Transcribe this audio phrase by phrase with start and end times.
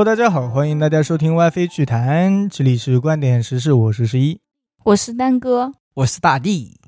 [0.00, 4.40] Hello，大家好，欢迎大家收听 WiFi 趣谈，这里是观点时事，我是十一。
[4.84, 6.80] 我是丹哥，我是大地。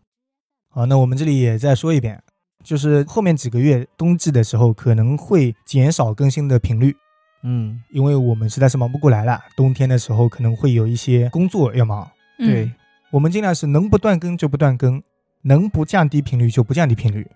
[0.70, 2.22] 好，那我们这里也再说一遍，
[2.64, 6.96] 就是后面几个月冬季的时候可能会减少更新的频率，
[7.42, 9.38] 嗯，因为我们实在是忙不过来了。
[9.54, 12.72] 冬天的时候可能会有一些工作要忙，嗯对，
[13.10, 15.02] 我们尽量是能不断更就不断更，
[15.42, 17.30] 能不降低频率就不降低频率，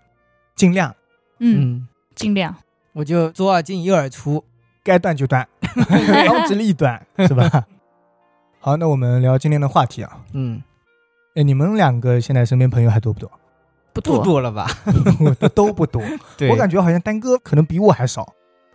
[0.54, 0.96] 尽量
[1.38, 2.56] 嗯，嗯，尽量。
[2.94, 4.42] 我就左耳进右耳出。
[4.86, 5.46] 该断就断，
[6.26, 7.64] 当机立断，是吧？
[8.60, 10.10] 好，那我们聊今天的话题啊。
[10.32, 10.62] 嗯，
[11.34, 13.30] 哎，你们两个现在身边朋友还多不多？
[13.92, 14.66] 不不多了吧？
[15.20, 16.00] 我的都不多，
[16.36, 18.32] 对，我感觉好像丹哥可能比我还少。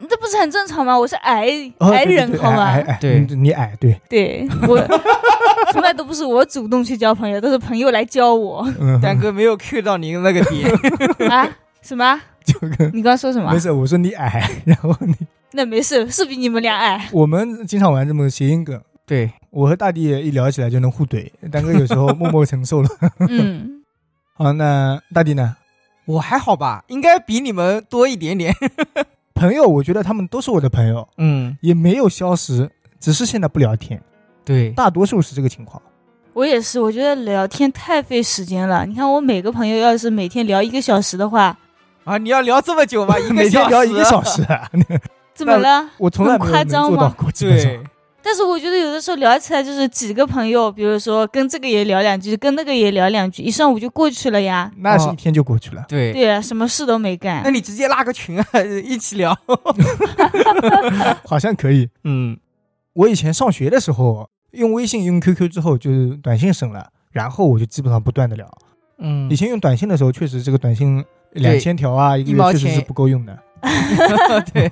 [0.10, 0.98] 这不是很正常吗？
[0.98, 1.48] 我是矮
[1.78, 2.64] 哦矮人，好吗？
[2.66, 4.78] 矮矮对你你矮，对，对我
[5.72, 10.70] 从来都不是我主动去交朋友，都是朋友来教我嗯，丹哥没有 Q 到您那个点。
[11.32, 11.48] 啊？
[11.82, 12.20] 什么？
[12.44, 13.60] 就跟你刚刚说什么没？
[13.60, 15.14] 事，我说你矮，然后你
[15.54, 17.10] 那没事，是比你们俩矮。
[17.12, 22.90] 我们经常玩这么谐音梗，对，我和大地一聊起来就能互怼，丹哥有时候默默承受了。
[23.30, 23.84] 嗯，
[24.34, 25.58] 好，那大地呢？
[26.06, 28.54] 我还好吧，应该比你们多一点点。
[29.36, 34.02] 朋友，我觉得他们都是我的朋友，嗯，也没有消失，只是现在不聊天，
[34.44, 35.82] 对，大多数是这个情况。
[36.34, 38.86] 我也是，我觉得聊天太费时间了。
[38.86, 41.58] 你看，我每个朋友要是每天聊一个小时的话，
[42.04, 43.18] 啊，你要聊这么久吗？
[43.20, 44.70] 一个每天聊一个小时，啊，
[45.46, 45.90] 怎么了？
[45.98, 47.80] 我从来没有做到过，基本上对，
[48.24, 54.72] 但是我觉得有的时候聊起来就是几个朋友，比如说跟这个也聊两句，跟那个也聊两句，一上午就过去了呀。
[54.78, 55.84] 那是一天就过去了。
[55.88, 56.14] 对。
[56.14, 57.50] 对啊，什么事都没干那。
[57.50, 58.46] 你直接拉个群啊，
[58.84, 59.36] 一起聊。
[61.26, 61.90] 好像可以。
[62.04, 62.38] 嗯，
[62.94, 68.48] 我以前上学的时候，用微信、用 QQ 之后，就是短信省了，然后我就基本上不断的聊。
[69.04, 73.36] 嗯以前用短信的时候，确实这个短信两千条啊，一个月确实是不够用的。
[74.54, 74.70] 对，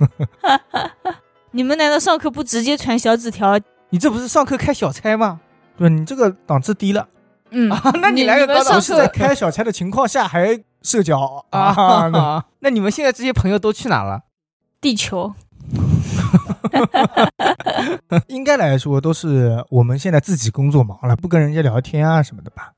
[1.52, 3.58] 你们难道上课不直接传小纸条？
[3.90, 5.40] 你这不是上课开小差吗？
[5.76, 7.08] 对你这个档次低了，
[7.50, 11.60] 嗯，啊那你来个们高档上我是在课开小差的情况下还社交 啊。
[12.12, 14.22] 啊，那你们现在这些朋友都去哪了？
[14.80, 15.34] 地球，
[18.28, 22.72] 应该来说都是我们现在自己工作忙了，不跟人家聊天啊什么的吧。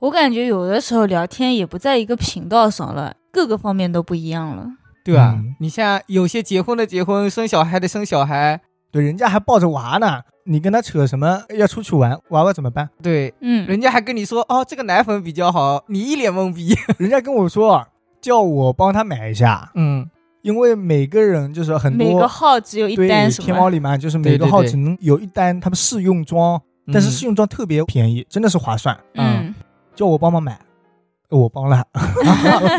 [0.00, 4.66] 我感觉有的时候聊天也不在一个频道上了，各个方面都不一样了。
[5.06, 5.34] 对吧？
[5.36, 5.54] 嗯。
[5.60, 12.88] 你像有些结婚的结婚，生小孩的生小孩，对，人家还抱着娃呢，你跟他扯什么要出去玩，娃娃怎么办？
[13.00, 16.76] 对，嗯，人家还跟你说哦，这个奶粉比较好，你一脸懵逼。
[16.98, 17.86] 人家跟我说
[18.20, 20.10] 叫我帮他买一下，嗯，
[20.42, 23.30] 因为每个人就是很多每个号只有一单？
[23.30, 26.60] 天猫里面就是每个号只能有一单，他们试用装，
[26.92, 29.54] 但是试用装特别便宜，真的是划算，嗯，
[29.94, 30.58] 叫我帮忙买，
[31.30, 31.86] 我帮了。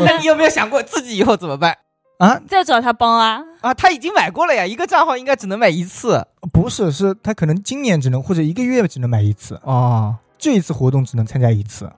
[0.04, 1.76] 那你有没有想过自己以后怎么办
[2.18, 3.40] 啊，再找他帮啊。
[3.60, 3.72] 啊？
[3.74, 11.90] 他已经买过了呀，一个账号应该只能买一次不是，是他可能今年只能或者一个月只能买一次，哦这一次活动只能参加一次，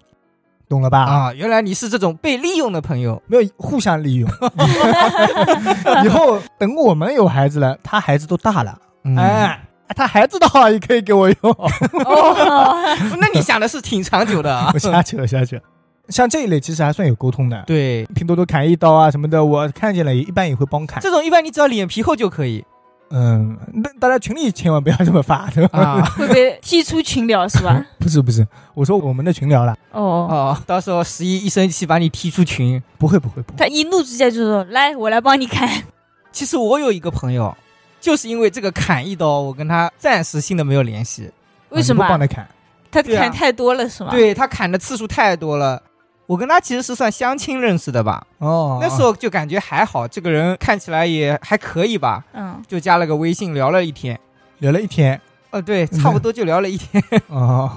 [0.69, 1.05] 懂了吧？
[1.05, 1.33] 啊！
[1.35, 3.23] 原来你是这种被利用的朋友。
[3.27, 4.29] 没有互相利用，
[6.05, 9.61] 以后等我们有孩子了，他孩子都大了，嗯，哎，
[9.95, 11.37] 他孩子的话也可以给我用。
[11.43, 11.69] 哦，
[13.21, 14.79] 那你想的是挺长久的啊 我。
[14.79, 15.59] 瞎扯瞎扯。
[16.11, 21.01] 像这一类其实还算有沟通的，对，拼多多砍一刀啊什么的，我看见了也一般也会帮砍。
[21.01, 22.65] 这种一般你只要脸皮厚就可以
[23.13, 25.81] 嗯，那大家群里千万不要这么发，对吧？
[25.81, 26.05] 啊。
[26.17, 27.85] 会被踢出群聊是吧？
[27.99, 32.81] 不是不是，我说我们的群聊了，哦，哦，到时候十一一生气把你踢出群。
[32.99, 33.59] 不会不会不会。
[33.59, 35.69] 他一怒之下就说：“来，我来帮你砍。
[36.31, 37.53] 其实我有一个朋友，
[38.01, 41.29] 就是因为这个砍一刀，我跟他暂时性的没有联系。”
[41.71, 42.09] 为什么不？
[42.09, 42.47] 帮他砍？
[42.93, 45.83] 他砍太多了是吗？，对他砍的次数太多了。
[46.31, 54.17] 我跟他其实是算相亲认识的吧，哦，那时候就感觉还好，这个人看起来也还可以吧，嗯，就加了个微信聊了一天。
[54.59, 55.21] 聊了一天，
[55.51, 57.03] 呃，对，差不多就聊了一天。
[57.27, 57.69] 哦，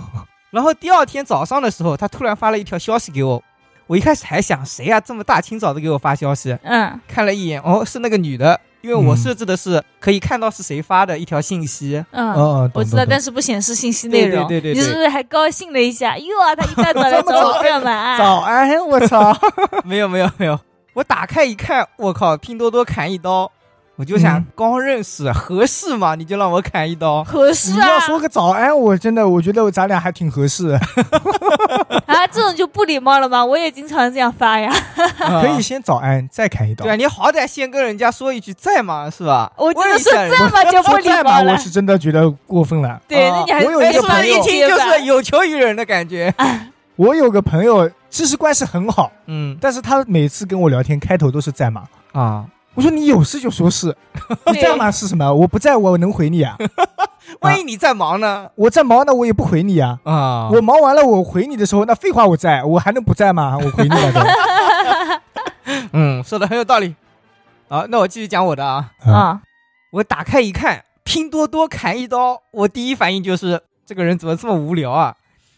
[0.52, 3.44] 然后第二天早上的时候，他突然发了一条消息给我，
[3.88, 12.04] 我一开始还想谁呀、这么大清早的给我发消息，嗯，看了一眼，哦，是那个女的，因为我设置的是可以看到是谁发的一条信息。
[12.12, 14.46] 嗯，哦，我知道，但是是不显示信息内容。
[14.46, 16.18] 对对对对对你是不是还高兴了一下？
[16.18, 18.18] 哟啊，他一大 早来找我干嘛？
[18.18, 19.34] 早安，我操，
[19.86, 20.60] 没有没有没有，
[20.94, 23.50] 我打开一看，我靠，拼多多砍一刀，
[23.96, 26.16] 我就想、嗯刚认识合适吗？
[26.16, 30.70] 你就让我砍一刀，合适啊要说个早安，我真的我觉得咱俩还挺合适，
[32.08, 33.44] 啊，这种就不礼貌了吗？
[33.46, 34.74] 我也经常这样发呀。
[35.42, 36.92] 可以先早安再砍一刀对。
[36.92, 39.10] 啊，你好歹先跟人家说一句在吗？
[39.16, 39.52] 是吧？
[39.58, 41.58] 我真的问一下人说在吗就不在吧，貌了我。
[41.58, 43.00] 是真的觉得过分了。
[43.08, 46.34] 对，啊那你还我有一个朋友一听就是有求于人的感觉？
[46.96, 51.84] 我有个朋友，其实关系很好，嗯但是他每次跟我聊天开头都是在吗？
[52.14, 53.96] 啊，我说你有事就说事，
[54.52, 54.90] 你在吗？
[54.92, 55.32] 是什么？
[55.34, 56.58] 我不在，我能回你啊？
[57.42, 58.50] 万一你在忙呢？
[58.56, 60.00] 我在忙，那我也不回你啊。
[60.04, 63.58] 啊，我忙完了，我回你的时候，那废话我在，我还能不在吗？
[63.58, 64.22] 我回你了都。
[65.94, 66.96] 嗯，说的很有道理。
[67.70, 68.92] 好，那我继续讲我的啊。
[69.06, 69.42] 啊，啊，
[69.94, 75.16] 我打开一看，拼多多砍一刀，我第一反应就是这个人怎么这么无聊啊？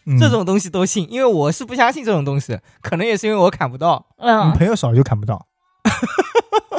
[0.08, 4.06] 嗯这种东西都信，因为我是不相信这种东西，可能也是因为我砍不到。
[4.18, 5.44] 你嗯，朋友少就砍不到。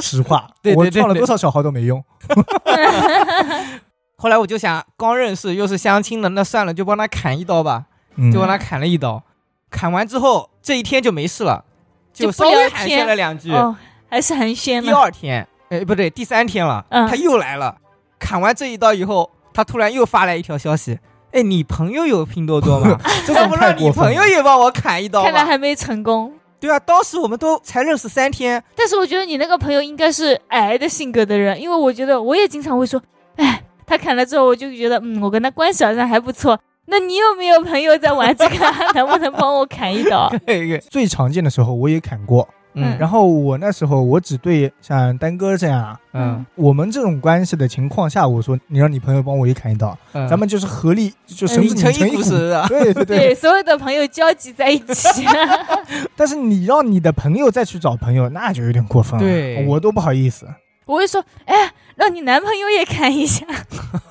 [0.00, 2.02] 实话， 对对对对我创了多少小号都没用。
[4.16, 7.84] 后来我就想，刚认识又是相亲的，那算了，就帮他砍一刀吧，
[8.16, 9.22] 嗯就帮他砍了一刀。
[9.70, 11.64] 砍完之后，这一天就没事了，
[12.12, 13.52] 就稍微聊寒暄了两句。
[13.52, 13.76] 哦，
[14.10, 14.90] 还是寒暄第。
[14.90, 17.76] 二天，哎，不对，第三天了，嗯他又来了。
[18.18, 20.98] 砍完这一刀以后，他突然又发来一条消息
[21.30, 22.98] ：“哎，你朋友有拼多多吗？
[23.24, 24.36] 这种要不太过分让你朋友。
[24.36, 25.30] 也帮我砍一刀吧。
[25.30, 33.00] 看来还没成功。”对啊，当时我们都才认识三天，但是我觉得你那个朋友应该是矮的性格的人，因为我觉得我也经常会说，
[33.36, 36.58] 哎，他砍了之后，我就觉得，嗯，我跟他关系好像还不错。
[36.90, 38.56] 那你有没有朋友在玩这个？
[38.94, 40.28] 能不能帮我砍一刀？
[40.46, 52.66] 对，最常见的时候我也砍过，嗯然后我那时候我只对像丹哥这样啊，嗯我们这种关系的情况下，我说你让你朋友帮我也砍一刀，嗯，咱们就是合力就绳子拧成一股绳啊。
[52.68, 55.24] 对对对，对，所有的朋友交集在一起。
[56.14, 59.26] 但是你让你的朋友再去找朋友，那就有点过分了。
[59.26, 60.46] 对我都不好意思。
[60.86, 63.46] 我会说，哎，让你男朋友也砍一下。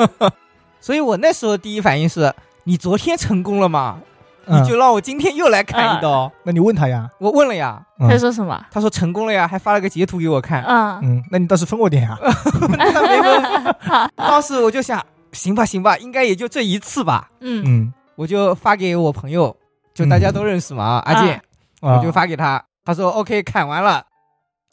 [0.79, 2.33] 所以我那时候第一反应是：
[2.65, 3.99] 你昨天成功了吗？
[4.47, 6.31] 嗯你就让我今天又来砍一刀。
[6.43, 7.09] 那你问他呀？
[7.19, 8.65] 我问了呀，嗯他说什么？
[8.71, 10.63] 他说成功了呀，还发了个截图给我看。
[10.63, 12.17] 嗯，嗯，那你倒是分我点呀。
[12.21, 14.11] 他没分。
[14.15, 15.03] 当时我就想，
[15.33, 17.29] 行吧行吧，应该也就这一次吧。
[17.41, 19.55] 嗯嗯，我就发给我朋友，
[19.93, 21.35] 就大家都认识嘛，啊阿健，
[21.81, 24.03] 啊我就发给他，他说 OK，砍完了。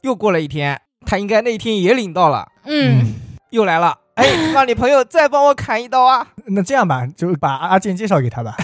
[0.02, 3.14] 又过了一天，他应该那一天也领到了，嗯，
[3.50, 3.96] 又来了。
[4.14, 6.24] 哎，让你朋友再帮我砍一刀啊！
[6.46, 8.54] 那这样吧，就把阿健介绍给他吧。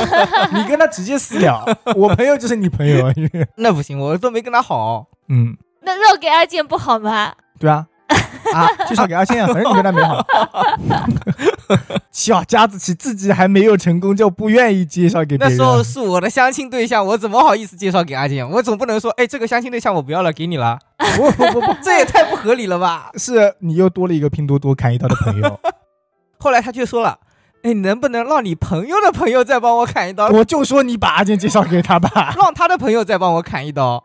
[0.52, 1.64] 你跟他直接私聊，
[1.96, 3.12] 我朋友就是你朋友。
[3.56, 7.32] 那不行，我都没跟他好嗯，那绕给阿健不好吗？
[7.58, 7.86] 对啊，
[8.54, 8.68] 啊。
[8.86, 10.24] 介绍给阿健啊，反正你跟他没好。
[12.10, 15.48] 小家子气，自己还没有成功就不愿意介绍给别人。
[15.48, 18.46] 那时候是我的相亲对象，我怎么好意思介绍给阿健？
[18.50, 20.78] 我总不能说，哎，这个相亲对象我不要了，给你了，
[21.16, 23.10] 不不不不，这也太不合理了吧？
[23.16, 25.60] 是你又多了一个拼多多砍一刀的朋友，
[26.42, 27.20] 后来他却说了，
[27.62, 34.02] 哎，能不能让你朋友的朋友再帮我砍一刀，我就说你把阿健介绍给他吧， 让他的朋友再帮我砍一刀？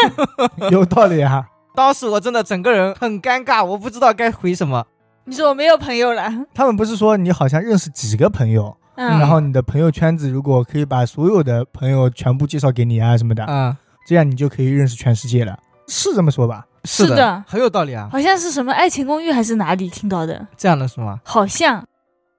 [0.72, 1.46] 有道理啊。
[1.74, 4.86] 当时我真的整个人很尴尬，我不知道该回什么。
[5.26, 6.32] 你说我没有朋友了。
[6.54, 13.76] 他们不是说你好像认识几个朋友，嗯，然后你的朋友圈子如果可以把所有的朋友全部介绍给你啊什么的，嗯，
[14.06, 16.64] 这样你就可以认识全世界了，是这么说吧？
[16.82, 18.08] 的，是的很有道理啊。
[18.10, 20.46] 好像是什么《爱情公寓》还是哪里听到的？
[20.56, 21.20] 这样的是吗？
[21.24, 21.86] 好像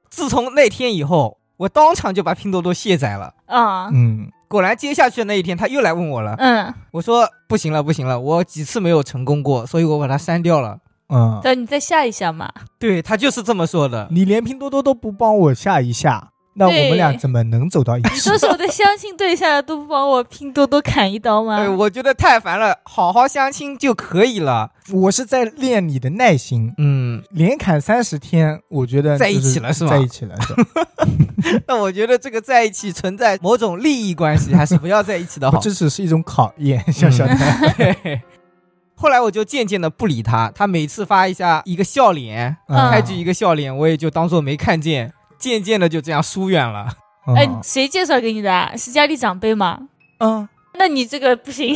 [0.09, 3.33] 自从那天以后，我当场就把拼多多卸载了。
[3.45, 6.35] 啊，嗯，果然，接下去的那一天他又来问我了。
[6.37, 10.79] 嗯，我说不行了，不行了，我几次没有成功过，所以我把它删掉了。
[11.09, 12.51] 嗯，等你再下一下嘛。
[12.77, 14.07] 对他就是这么说的。
[14.11, 18.37] 你连拼多多都不帮我下一下，那我们俩怎么能走到一你 起说？
[18.37, 21.57] 是我的相亲对象都不帮我拼多多砍一刀吗？
[21.57, 24.71] 对，我觉得太烦了，好好相亲就可以了。
[24.91, 30.55] 我是在练你的耐心，嗯，连砍三十天，我觉得在一起了是吧在一起了，是
[31.67, 35.59] 那我觉得这个在一起存在某种利益关系，还是不要在一起的 好。
[35.59, 37.35] 这只是一种考验，小小的。
[37.77, 38.21] 对。
[38.95, 46.87] 后来我就渐渐的不理他，他每次发一下一个笑脸，嗯开局一个笑脸，我也就当做没看见，渐渐的就这样疏远了。
[47.27, 48.75] 嗯哎，谁介绍给你的啊？
[48.75, 49.79] 是家里长辈吗？
[50.19, 51.75] 嗯，那你这个不行，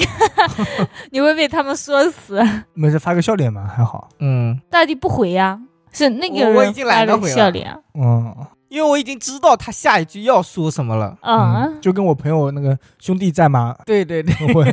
[1.11, 2.41] 你会被他们说死。
[2.73, 4.09] 没事发个笑脸嘛，还好。
[4.19, 5.59] 嗯，大弟不回呀、
[5.91, 7.77] 是那个我我已经人发的懒得回了笑脸啊。
[7.93, 8.35] 嗯，
[8.69, 11.15] 因为我已经知道他下一句要说什么了。
[11.21, 13.75] 嗯，就跟我朋友那个兄弟在吗？
[13.85, 14.65] 对对对，我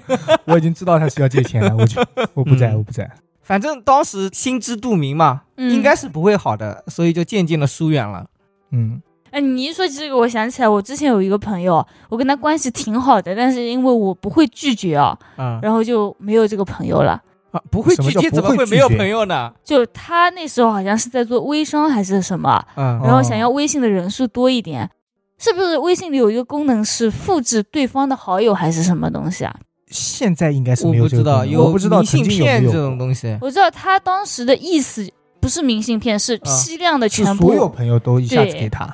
[0.47, 2.01] 我已经知道他是要借钱了，我就
[2.33, 3.11] 我不在，嗯我不在。
[3.43, 8.25] 反正当时心知肚明嘛，嗯应该是不会好的，所以就渐渐的疏远了。
[8.73, 9.01] 嗯
[9.31, 17.23] 哎，你一说起这个，我想起来，我之前有一个朋友，我跟他关系挺好的，但是因为我不会拒绝啊，嗯然后就没有这个朋友了。
[17.53, 19.53] 啊，不会拒绝，怎么会没有朋友呢？
[19.65, 24.89] 就他那时候好像是在做微商还是什么，嗯然后想要微信的人数多一点，
[25.37, 29.53] 是不是微信里有一个功能是复制对方的好友还是什么东西啊？
[29.89, 33.37] 现在应该是我没有不知道，我不知道明信曾经有片这种东西。
[33.41, 35.20] 我知道他当时的意思不
[35.51, 37.49] 是明信片，是批量的是全部。
[37.49, 38.87] 所有朋友都一下子给他，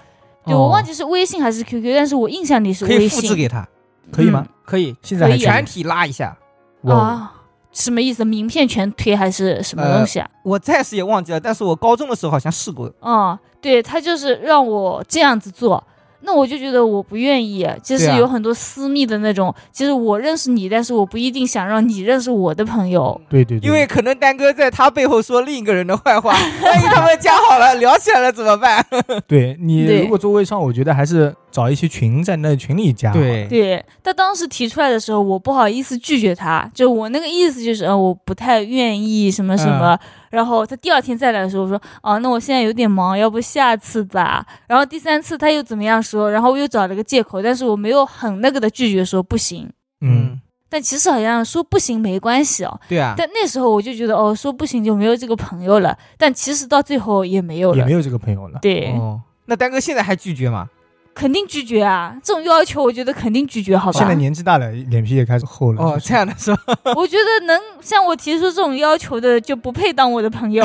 [0.46, 3.08] 对我忘记记是微信还是 QQ，但是我印象里是微信可以。
[3.08, 3.68] 复制给他，
[4.10, 4.46] 可以吗？
[4.64, 6.36] 可以，现在全体拉一下。
[6.82, 7.32] 哇，啊，
[7.72, 8.24] 什么意思？
[8.24, 10.28] 名片全推还是什么东西啊？
[10.42, 12.90] 我暂时也忘记了，但是我高中的时候好像试过。
[13.00, 15.82] 哦，对他就是让我这样子做，
[16.20, 17.66] 那我就觉得我不愿意。
[17.82, 23.20] 其实对啊有很多私密的那种，其实我认识你，但是我不一定想让你认识我的朋友。
[23.28, 26.30] 对对对，因为可能丹哥在他背后说另一个人的坏话，
[26.62, 28.84] 万一他们加好了聊起来了怎么办？
[29.28, 39.98] 对你如果做微商，我觉得还是找一些群在那群里加。，对他当时提出来的时候，我不好意思拒绝他，就我那个意思就是，呃，我不太愿意什么什么。
[40.36, 44.44] 然后他第二天再来的时候我说，哦，那我现在有点忙，要不下次吧。
[44.68, 49.66] 然后第三次他又怎么样说，然后我又找了个借口，但是我没有很那个的拒绝说不行。
[50.02, 50.38] 嗯，
[50.68, 55.96] 但其实好像说不行没关系哦，对啊，但那时候我就觉得哦，说不行就没有这个朋友了。
[56.18, 58.58] 但其实到最后也没有了也没，有这个朋友了。
[58.60, 60.68] 对，哦，那丹哥现在还拒绝吗？
[61.16, 62.14] 肯定拒绝啊！
[62.22, 63.98] 这种要求我觉得肯定拒绝，好吧？
[63.98, 65.82] 现在年纪大了，脸皮也开始厚了。
[65.82, 66.76] 哦，这样的是吧？
[66.94, 70.64] 我觉得能向我提出这种要求的，就不配当我的朋友。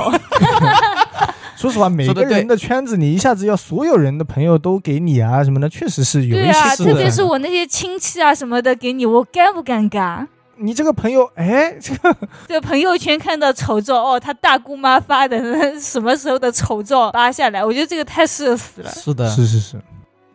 [1.55, 10.27] 说实话，每个人的圈子，你一下子要所有人的朋友都给你啊什么的，确实是有一些对啊，是的特别是我那些亲戚啊什么的给你，我尴不尴尬？
[10.57, 12.13] 你这个朋友，哎，这个
[12.49, 18.91] 这个朋友圈看到丑照，哦，他大姑妈发的什么时候的丑照扒下来，我觉得这个太社死了。
[18.91, 19.81] 是的，是是是。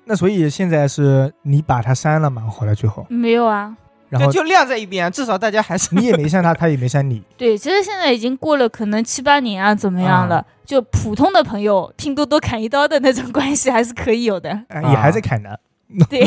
[0.06, 2.42] 那所以现在是你把他删了嘛？
[2.48, 3.76] 后来最后，没有啊，
[4.08, 7.20] 然后就就晾在一边，至少大家还是你也没删他，他也没删你。
[7.36, 10.46] 对，其实现在已经过了可能七八年啊，怎么样了？
[10.64, 14.50] 就普通的朋友，拼多多砍一刀的那种关系还是可以有的。
[14.68, 15.50] 哎也还在砍呢。
[16.08, 16.24] 对，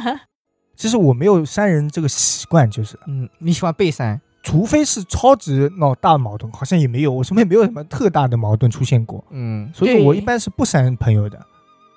[0.74, 4.18] 其实我没有删人这个习惯，就是嗯，你喜欢被删？
[4.42, 11.38] 除非是超级闹大矛盾，好像也没有，我身边没有什么特大的矛盾出现过，嗯所以对我一般是不删朋友的。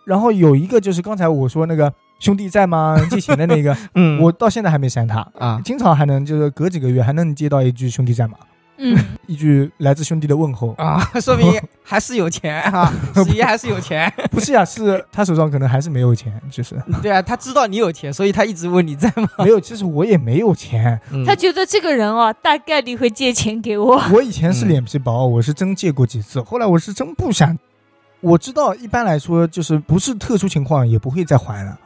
[0.05, 2.97] 然后有一个就是刚才我说那个兄弟在吗？
[3.09, 8.37] 借钱的那个，嗯我到现在还没删他，啊，经常还能就是隔几个月还能接到一句兄弟在吗？
[8.77, 10.73] 嗯，一句来自兄弟的问候。
[10.79, 14.11] 啊， 说明还是有钱啊， 十一还是有钱。
[14.31, 19.29] 不是呀，是他手上可能还是没有钱，就是对啊，他知道你有钱，所以他一直问你在吗？
[19.45, 19.59] 没有。
[19.59, 24.01] 其实我也没有钱，嗯他觉得这个人哦，大概率会借钱给我。
[24.11, 27.55] 我以前是嗯脸皮薄，我是真借过几次，后来我是真不想。
[28.23, 31.77] 我知道一般来说就是不是特殊情况也不会再还了，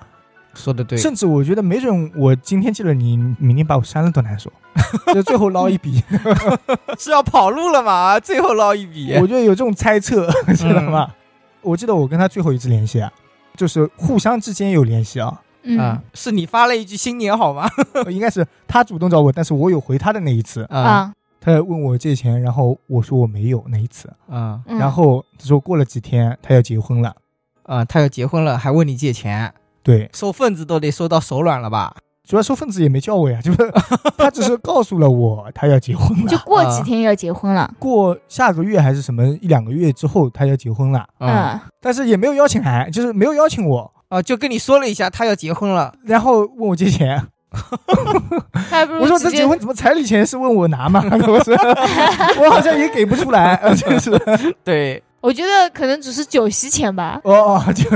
[0.53, 4.51] 说的对，甚至我觉得没准我今天借了你，明天把我删了都难说，
[5.13, 6.03] 就最后捞一笔。
[7.00, 8.20] 是要跑路了嘛？
[8.20, 9.15] 最后捞一笔。
[9.20, 11.12] 我觉得有这种猜测，知道吗？
[11.62, 13.12] 我记得我跟他最后一次联系啊，
[13.56, 17.67] 就是互相之间有联系啊，嗯，啊，是你发了一句新年好吗？
[18.10, 21.12] 应该是他主动找我，但是我有回他的那一次，啊
[21.48, 27.16] 啊，他问我借钱，然后我说我没有那一次，啊嗯然后他说过了几天他要结婚了，
[27.63, 27.86] 啊！
[27.86, 31.96] 他要结婚了，还问你借钱，对，收份子都得收到手软了吧？
[32.27, 33.58] 主要收份子也没叫我呀，就是
[34.20, 37.74] 他只是告诉了我他要结婚了，就过几天要结婚了。
[37.80, 45.94] 过下个月还是什么一两个月之后他要结婚了，啊嗯，但是也没有邀请函，就是没有邀请我，啊，就跟你说了一下，他要结婚了。
[46.04, 47.25] 然后问我借钱，
[49.00, 51.04] 我说这结婚怎么彩礼钱是问我拿吗？
[51.27, 51.56] 我说
[52.44, 54.12] 我好像也给不出来，呃真是
[54.63, 57.89] 对，我觉得可能只是酒席钱吧，哦哦，就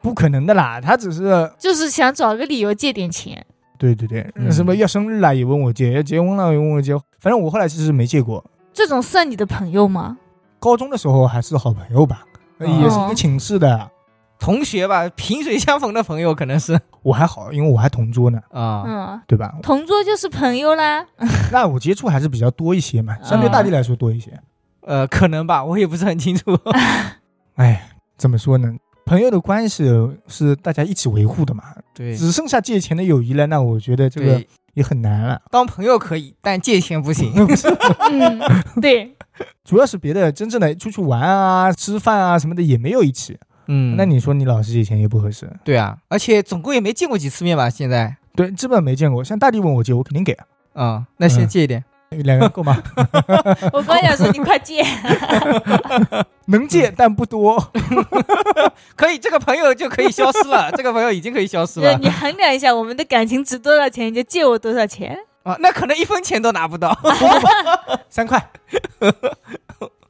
[0.00, 3.44] 不可能的啦，他只是就是想找个理由借点钱。
[3.78, 8.42] 对对对，嗯什么要生日了也问我借，要结婚了也问我借，反正我后来其实没借过。
[8.72, 10.16] 这种算你的朋友吗？
[10.58, 12.24] 高中的时候还是好朋友吧，
[12.58, 13.90] 哦也是一个寝室的，
[14.38, 19.54] 同学吧，萍水相逢的朋友可能是我还好，因为我还同桌呢，啊，嗯，对吧？
[19.62, 21.06] 同桌就是朋友啦。
[21.52, 24.32] 那我接触还是比较多一些嘛，相对大地来说多一些。
[24.80, 26.58] 呃，可能吧，我也不是很清楚。
[27.54, 28.74] 哎，怎么说呢？
[29.04, 29.84] 朋友的关系
[30.26, 31.62] 是大家一起维护的嘛，
[31.94, 34.42] 对只剩下借钱的友谊了，那我觉得这个，
[34.74, 35.40] 也很难了。
[35.48, 37.32] 当朋友可以，但借钱不行。
[38.10, 38.40] 嗯，
[38.82, 39.14] 对，
[39.64, 43.38] 主要是别的真正的出去玩啊、吃饭啊什么的也没有一起。
[43.68, 45.50] 嗯那你说你老师借钱也不合适。
[45.64, 47.68] 对啊，而且总共也没见过几次面吧？
[47.70, 49.24] 现在对，基本没见过。
[49.24, 50.44] 像大地问我借，我肯定给啊。
[50.74, 51.84] 啊，那先嗯借一点。
[52.10, 52.80] 两个人够吗？
[53.72, 54.84] 我刚想说你快借。
[56.46, 57.58] 能借但不多。
[58.94, 65.18] 可以，这个朋友就可以消失了，这个朋友已经可以消失了对你衡量一下我们的感情值多少钱，你就借我多少钱。
[65.42, 66.96] 啊，那可能一分钱都拿不到
[68.08, 68.50] 三块，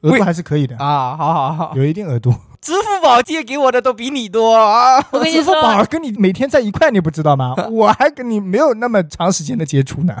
[0.01, 1.17] 额度还是可以的，啊！
[1.17, 2.33] 好好好，有一定额度。
[2.67, 4.97] 支付宝借给我的都比你多啊！
[5.11, 7.55] 我跟你支付宝，跟你每天在一块，你不知道吗？
[7.71, 10.13] 我还跟你没有那么长时间的接触呢。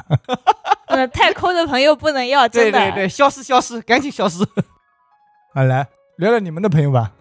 [0.85, 2.79] 嗯， 太抠的朋友不能要，真的。
[2.79, 4.45] 对对对，消失消失，赶紧消失。
[5.53, 5.85] 好，来
[6.15, 7.11] 聊聊你们的朋友吧。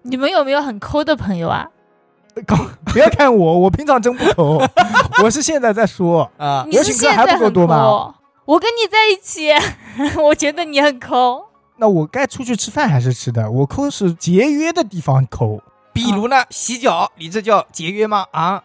[0.00, 1.68] 你们有没有很抠的朋友啊？
[2.86, 4.62] 不要看我，我平常真不抠，
[5.22, 6.30] 我是现在在说。
[6.38, 8.14] 啊你是现在很不够多吗抠，
[8.46, 9.50] 我跟你在一起，
[10.22, 11.47] 我觉得你很抠。
[11.78, 13.50] 那我该出去吃饭还是吃的？
[13.50, 18.26] 我抠是节约的地方抠，比如呢，洗脚，你这叫节约吗？
[18.32, 18.62] 啊，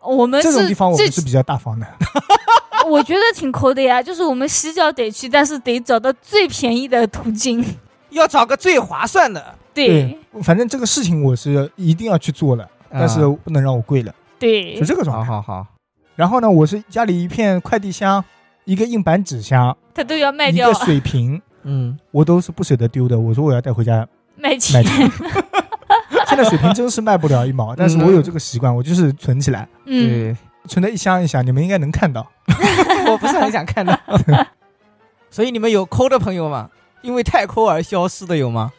[0.00, 1.86] 我们这种地方我们是比较大方的。
[2.88, 7.64] 我觉得挺抠的呀，就是我们洗脚得去，但是得找到最便宜的途径。
[8.10, 9.54] 要找个最划算的。
[9.74, 15.26] 对反正这个事情我是一定要去做了，但是不能让我跪了，对是，这个状态。
[15.26, 15.66] 好好好，
[16.14, 18.24] 然后呢，我是家里一片快递箱，
[18.66, 23.18] 一个硬板纸箱，它都要卖掉一个，水瓶，嗯，我都是不舍得丢的。
[23.18, 24.06] 我说我要带回家
[24.36, 24.88] 卖钱卖。
[24.88, 25.10] 钱。
[26.26, 32.26] 现在水瓶真是卖不了一毛，但是我有这个习惯，我就是存起来，嗯，对，存的一箱一箱，你们应该能看到。
[33.06, 33.96] 我不是很想看到。
[35.30, 36.70] 所以你们有抠的朋友吗？
[37.02, 38.72] 因为太抠而消失的有吗？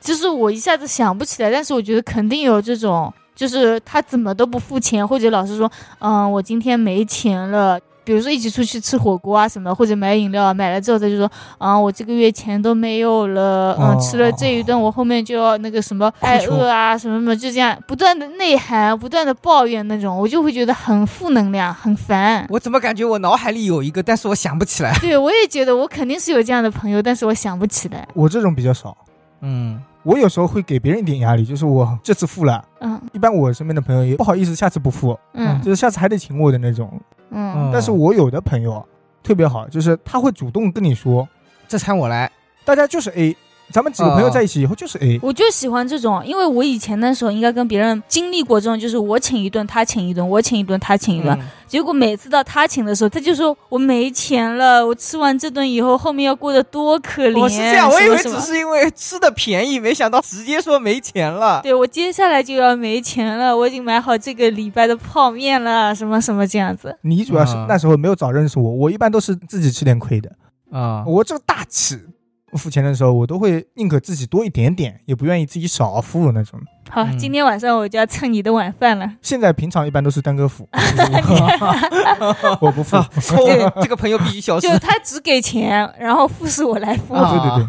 [0.00, 7.78] 就是我一下子想不起来，但是我觉得肯定有这种，就是他怎么都不付钱，或者老是说，嗯，我今天没钱了。
[8.06, 22.46] 比如说一起出去吃火锅啊什么，或者买饮料啊，买了之后他就说，啊，我这个月钱都没有了，嗯，哦吃了这一顿，我后面就要那个什么挨饿啊，什么什么，就这样不断的内涵，不断的抱怨那种，我就会觉得很负能量，很烦。
[22.48, 24.96] 我怎么感觉我脑海里有一个，但是我想不起来。
[25.00, 28.06] 对，我也觉得我肯定是有这样的朋友，但是我想不起来。
[28.14, 28.96] 我这种比较少，
[29.40, 36.88] 嗯，我有时候会给别人一点压力，就是我这次付了，嗯一般我身边的朋友也不好意思下次不付，嗯就是下次还得请我的那种。
[37.30, 38.86] 嗯但是我有的朋友
[39.20, 41.28] 特别好，就是他会主动跟你说，
[41.66, 42.30] 这餐我来。
[42.64, 43.36] 大家就是 A，
[43.72, 45.18] 咱们几个朋友在一起以后就是 A。
[45.22, 51.36] 我就喜欢这种，因为我以前的时候应该跟别人经历过这种，就是我请一顿，他请一顿，我请一顿，他请一顿。
[51.38, 57.40] 嗯结果每次到他请的时候，他就说我没钱了，我吃完这顿以后，后面要过得多可怜。
[57.40, 61.60] 我是这样，我以为只是因为吃的便宜，没想到直接说没钱了。
[61.64, 66.96] 对我接下来就要没钱了，我已经买好这个礼拜的泡面了，什么什么这样子。
[67.02, 70.30] 你主要是啊那时候没有早认识我，我一般都是自己吃点亏的。
[70.70, 72.12] 啊，我这个大气，我
[72.52, 76.58] 付钱的时候我都会宁可自己多一点点，也不愿意自己少付那种。
[76.88, 79.10] 好，嗯今天晚上我就要蹭你的晚饭了。
[79.20, 82.96] 现在平常一般都是丹哥付，我 我不付。
[83.82, 84.78] 这个朋友必须消失就。
[84.78, 87.14] 他只给钱，然后付是我来付。
[87.14, 87.68] 啊对对对，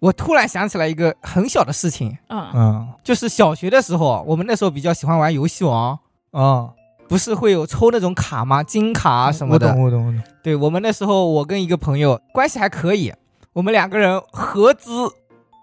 [0.00, 5.96] 我突然想起来一个很小的事情，嗯嗯就是小学的时候，我们那时候比较喜欢玩游戏王，
[6.32, 6.70] 啊，
[7.08, 8.62] 不是会有抽那种卡吗？
[8.64, 9.68] 金卡啊什么的。
[9.68, 10.20] 我懂我懂我懂。
[10.42, 13.12] 对我们那时候，我跟一个朋友关系还可以，
[13.56, 14.90] 我们两个人合资，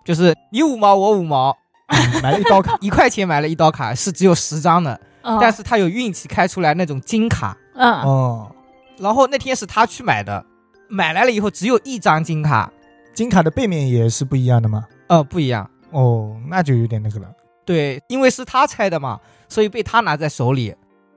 [0.03, 1.55] 就是你五毛我五毛，
[1.89, 7.55] 嗯买了一刀卡， 一块钱买了一刀卡，是只有十张的，嗯，但是他有运气开出来那种金卡。
[7.75, 8.51] 嗯哦，
[8.97, 10.43] 然后那天是他去买的，
[10.89, 12.73] 买来了以后只有一张金卡，
[13.13, 14.87] 金卡的背面也是不一样的吗？
[15.05, 15.69] 呃，不一样。
[15.91, 17.27] 哦，那就有点那个了。
[17.63, 20.73] 对，因为是他拆的嘛，所以被他拿在手里。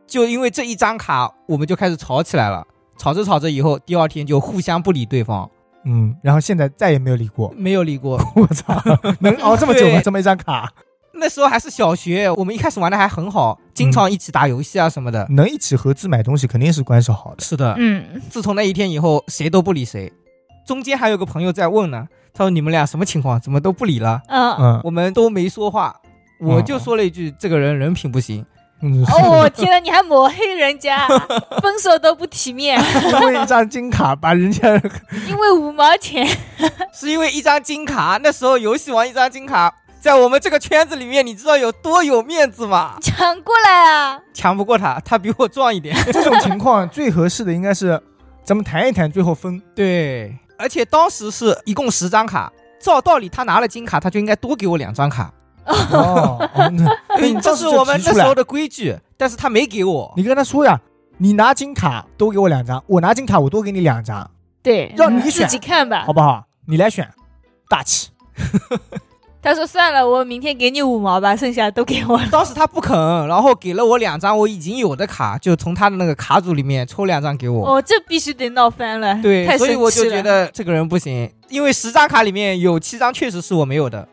[0.06, 2.66] 就因为这一张卡，我们就开始吵起来了。
[2.98, 5.50] 吵着吵着以后，第二天就互相不理对方，
[5.86, 7.54] 嗯，然后现在再也没有理过。
[7.56, 8.20] 没有理过。
[8.36, 8.82] 我操，
[9.20, 9.92] 能熬这么久吗？
[9.92, 10.70] 对这么一张卡，
[11.14, 15.26] 那时候还是小学，我们一开始玩的还很好，经常一起打游戏啊什么的。
[15.30, 17.42] 能一起合资买东西，肯定是关系好的。
[17.42, 20.12] 是的，嗯，自从那一天以后，谁都不理谁。
[20.66, 23.40] 中间还有个朋友在问呢，他说：“你们俩什么情况？
[23.40, 25.94] 怎么都不理了嗯，嗯？”我们都没说话，
[26.40, 28.44] 我就说了一句：“这个人人品不行。
[28.82, 31.08] 嗯，哦，天呐，你还抹黑人家，
[31.62, 32.78] 分手都不体面，
[33.20, 34.68] 因为一张金卡把人家
[35.26, 36.26] 因为五毛钱。
[36.92, 42.96] ”是因为一张金卡，那时候游戏王一张金卡，在我们这个圈子里面，你知道有多有面子吗？
[43.02, 44.20] 抢过来啊！
[44.32, 45.96] 抢不过他，他比我壮一点。
[46.12, 48.00] 这种情况最合适的应该是
[48.44, 49.60] 咱们谈一谈，最后分。
[49.74, 55.30] 对，而且当时是一共十张卡，照道理他拿了金卡，他就应该多给我两张卡。
[55.66, 60.12] 哦，哦那对， 你这当时就是我们提出来那时候的规矩，但是他没给我。
[60.16, 60.80] 你跟他说呀，
[61.18, 64.30] 你拿金卡多给我两张，我拿金卡我多给你两张，
[64.62, 66.12] 对，让你选己看吧好。
[66.12, 66.44] 不好？
[66.66, 67.08] 你来选，
[67.68, 68.10] 大气。
[69.42, 72.20] 他说算了，我明天给你五毛吧，剩下都给我。
[72.32, 72.98] 当时他不肯，
[73.28, 77.76] 然后给了我两张我已经有的卡，就从他的那个卡组里面抽两张给我。
[77.76, 79.16] 哦，这必须得闹翻了。
[79.22, 84.08] 对，太所以我就觉了得这个人不行，因为十张卡里面有七张确实是我没有的。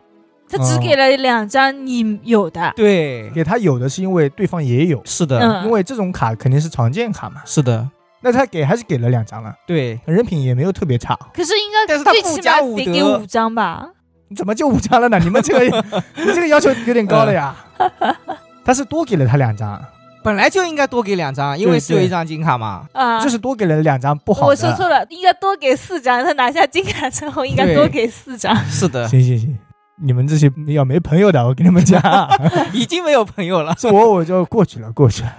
[0.49, 2.71] 他只给了两张你有的。
[2.75, 7.41] 对，给他有的是因为对方也有，是的，嗯，因为这种卡肯定是常见卡嘛。
[7.45, 7.89] 是的，
[8.21, 11.17] 那他给还是给了两张了，对，人品也没有特别差。
[11.34, 13.89] 可是应该但是他不最起码加武得给五张吧？
[14.29, 15.19] 你怎么就五张了呢？
[15.19, 15.84] 你们这个
[16.17, 17.56] 你这个要求有点高了呀。
[18.65, 19.79] 他是多给了他两张，
[20.23, 22.86] 本来就应该多给两张，因为是有一张金卡嘛。
[22.93, 24.47] 啊，就是多给了两张不好的。
[24.47, 26.23] 我说错了，应该多给四张。
[26.23, 28.56] 他拿下金卡之后，应该对多给四张。
[28.69, 29.58] 是的，行行行，
[30.03, 32.01] 你们这些要没朋友的，我跟你们讲，
[32.73, 33.73] 已经没有朋友了。
[33.79, 35.31] 是我我就过去了，过去了。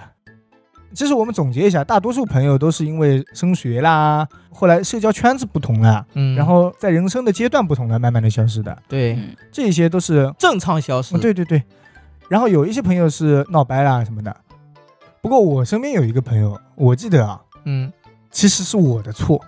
[0.93, 11.15] 其实我们总结一下，大多数朋友都是因为升学啦，后来社交圈子不同了，嗯，然后在人生的阶段不同了，慢慢的消失的，对嗯这些都是，正常消失。
[11.15, 11.61] 嗯对对对。
[12.27, 14.35] 然后有一些朋友是闹掰啦什么的，
[15.21, 17.91] 不过我身边有一个朋友，我记得啊，嗯
[18.31, 19.39] 其实是我的错，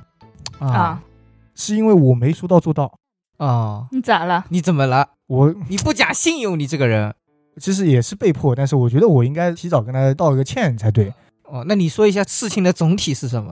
[0.60, 1.02] 啊，
[1.56, 2.94] 是因为我没说到做到。
[3.38, 4.46] 啊，你咋了？
[4.50, 5.10] 你怎么了？
[5.28, 7.14] 我你不讲信用，你这个人。
[7.60, 11.12] 其实也是被迫，但是我觉得我应该提早跟他道个歉才对。
[11.46, 13.52] 哦，那你说一下事情的总体是什么？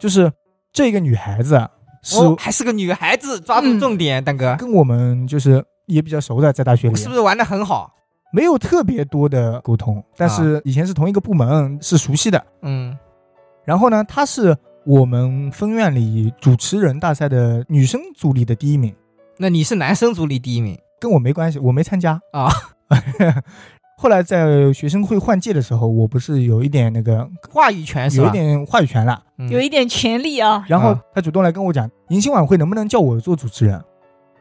[0.00, 0.32] 就是
[0.72, 1.70] 这个女孩子啊
[2.02, 7.92] 是哦，还是个女孩子，抓住重点，蛋哥，跟我们就是也比较熟的，在大学里是不是玩的很好？
[8.32, 12.44] 没有特别多的沟通，但是以前是同一个部门，是熟悉的。
[12.62, 12.96] 嗯，
[13.64, 18.94] 然后呢，她是我们分院里主持人大赛的女生组里的第一名，
[19.38, 22.48] 那你是男生组里第一名跟我没关系，我没参加啊。
[23.96, 28.18] 后来在学生会换届的时候，我不是有一点那个话语权是？
[28.18, 30.64] 有一点话语权了，嗯有一点权利啊。
[30.68, 33.82] 然后啊她主动来跟我讲，迎新晚会能不能叫我做主持人？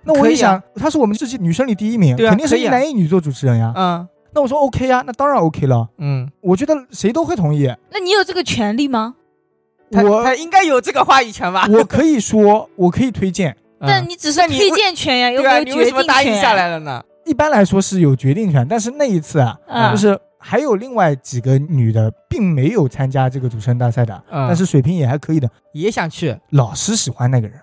[0.04, 3.74] 那我可以啊一想，他是我们这些女生里第一名，对啊肯定是可以啊一男一女做主持人呀。
[3.76, 5.90] 嗯那我说 OK 呀，那当然 OK 了。
[5.98, 7.66] 嗯，我觉得谁都会同意。
[7.92, 9.16] 那你有这个权利吗？
[9.90, 11.66] 他我他应该有这个话语权吧？
[11.72, 13.58] 我可以说，我可以推荐。
[13.80, 13.88] 嗯。
[13.88, 16.16] 但你只是推荐权呀，有对啊，没有你为什么决定权？
[16.16, 17.04] 答应下来了呢？
[17.26, 19.92] 一般来说是有决定权，但是那一次啊，嗯。
[19.92, 24.48] 就是还有另外几个女的，并没有参加这个主持人大赛的，嗯。
[24.48, 25.50] 但是水平也还可以的。
[25.74, 26.38] 也想去。
[26.52, 27.60] 老师喜欢那个人，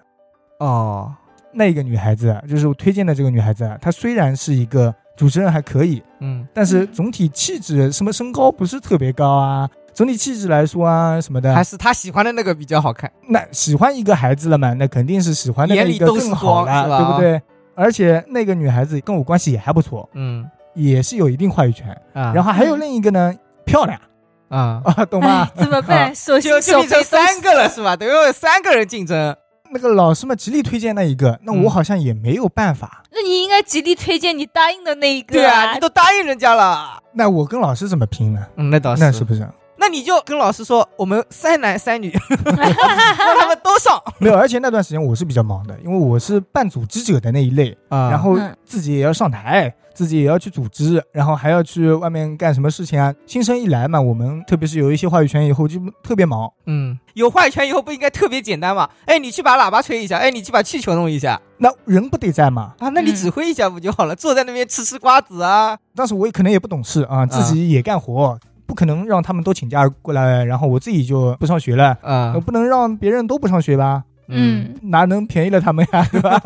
[0.58, 1.12] 哦，
[1.52, 6.46] 那个女孩子啊就是我推荐的这个女孩子啊，她虽然是一个主持人还可以，嗯。
[6.52, 13.10] 但是总体气质什么身高不是特别高啊，总体气质来说啊什么的，还是他喜欢的那个比较好看。
[13.28, 17.40] 那喜欢一个孩子了嘛，那肯定是喜欢的那眼里都是一个更好了，对不对？
[17.76, 21.88] 而且那个女孩子跟我关系也还不错，嗯也是有一定话语权。
[22.12, 23.32] 啊，然后还有另一个呢，
[23.64, 24.00] 漂亮
[24.48, 25.62] 啊， 啊，懂吗哎？
[25.62, 26.14] 怎么办？
[26.14, 27.94] 首先就变成三个了是吧？
[27.96, 29.36] 等于有三个人竞争。
[29.70, 33.02] 那个老师们极力推荐那一个，那嗯我好像也没有办法。
[33.10, 35.32] 那你应该极力推荐你答应的那一个。
[35.32, 37.00] 对啊，你都答应人家了。
[37.12, 38.46] 那我跟老师怎么拼呢？
[38.56, 39.48] 嗯，那倒是那是不是？
[39.84, 42.10] 那你就跟老师说，我们三男三女，
[42.42, 53.12] 让他们都上没有，而且那段时间我是比较忙的，因为我是办组织者的那一类，啊然后嗯自己也要上台，自己也要去组织，然后还要去外面干什么事情啊？
[53.26, 56.50] 新生一来嘛，我们特别是有一些话语权以后就特别忙。
[56.64, 58.88] 嗯，有话语权以后不应该特别简单吗？
[59.04, 62.72] 哎，你去把喇叭吹一下，哎，你去把气球弄一下那人不得在吗？
[62.78, 64.16] 啊，那你嗯指挥一下不就好了？
[64.16, 71.96] 坐在那边吃吃瓜子啊，当时我也可能也不懂事啊，自己也干活，不可能让他们都请假过来，然后我自己就不上学了。
[72.02, 74.04] 啊我，不能让别人都不上学吧？
[74.28, 76.40] 嗯，哪能便宜了他们呀，对吧？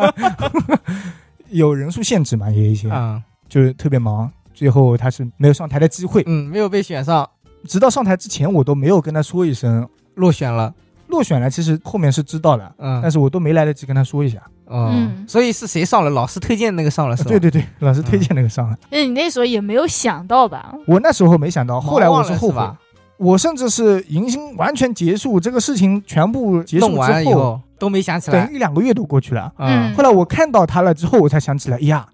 [1.51, 6.23] 有人数限制嘛，也有一些，啊，就是特别忙，最后他是没有上台的机会。
[6.27, 7.29] 嗯，没有被选上，
[7.65, 10.75] 直到上台之前，我都没有跟他说一声落选了，
[11.09, 11.51] 落选了。
[11.51, 14.39] 其实后面是知道的，嗯，但是我都没来得及跟他说一下。
[14.67, 16.11] 哦嗯，所以是谁上了？
[16.11, 17.29] 老师推荐那个上了是吧？
[17.31, 18.77] 对对对，老师推荐那个上了。
[18.91, 20.75] 那你那时候也没有想到吧？
[20.87, 22.81] 我那时候没想到，后来我是后悔忙忘了是吧，
[23.17, 29.51] 我甚至是迎新完全结束，这个事情全部结束弄完了以之后，后都没想起等来，等一两个月都过去了。
[29.57, 32.07] 嗯嗯，后来我看到他了之后，我才想起来，哎呀，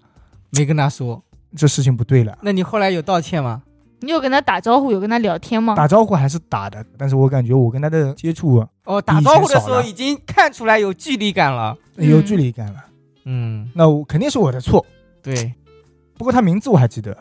[0.51, 1.21] 没跟他说。
[1.57, 2.37] 这事情不对了。
[2.41, 3.61] 那你后来有道歉吗？
[4.01, 5.75] 你有跟他打招呼，有跟他聊天吗？
[5.75, 11.75] 打招呼还是打的，但是我感觉我跟他的接触啊哦，打招呼的时候已经看出来有距离感了。
[11.97, 12.75] 嗯有距离感了。
[13.23, 14.85] 嗯，那我肯定是我的错。
[15.23, 15.53] 对，
[16.17, 17.17] 不过他名字我还记得，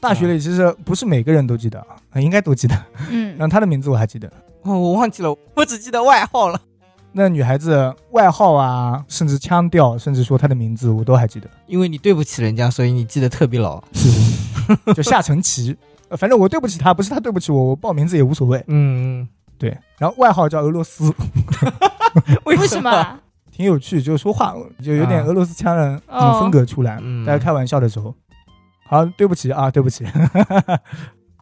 [0.00, 1.78] 大学里其实不是每个人都记得
[2.10, 2.76] 啊，应该都记得。
[3.08, 4.28] 嗯 然后他的名字我还记得。
[4.62, 6.60] 哦，我忘记了，我只记得外号了。
[7.12, 13.82] 那女孩子外号啊，甚至腔调，甚至说她的名字，我都还记得，因为你对不起人家，所以你记得特别牢。
[13.94, 14.08] 是
[14.94, 15.76] 就夏晨琪。
[16.10, 18.62] 呃反正我对不起他，不是他对不起我，我报名字也无所谓。
[18.66, 21.10] 嗯，对，然后外号叫俄罗斯，
[22.44, 22.80] 为 为什？
[22.82, 23.18] 么？
[23.50, 26.98] 挺有趣，就说话就有点啊俄罗斯腔的那哦种风格出来。
[27.02, 28.14] 嗯大家开玩笑的时候，
[28.86, 30.04] 好，对不起啊，对不起。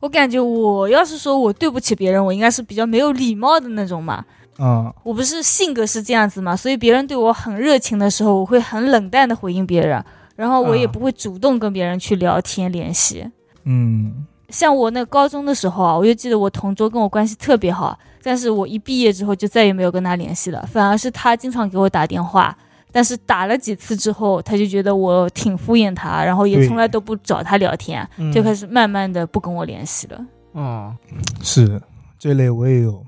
[0.00, 4.24] 我感觉我要是说我对不起别人，我应该是比较没有礼貌的那种嘛。
[4.58, 10.04] 嗯，我不是性格是这样子嘛，所以别人对我很热情的时候，我会很冷淡的回应别人，
[10.34, 13.24] 然后我也啊不会主动跟别人去聊天联系。
[13.64, 22.56] 嗯，像我那高中的时候啊，我就记得我同桌跟我关系特别好，但是我一毕业之后就再也没有跟他联系了，反而是他经常给我打电话，
[22.90, 30.18] 但是打了几次之后，他就觉得我挺敷衍他，然后也从来都不找他聊天，嗯就开始慢慢的不跟我联系了。
[30.54, 30.96] 嗯
[31.42, 31.80] 是
[32.18, 33.04] 这类我也有。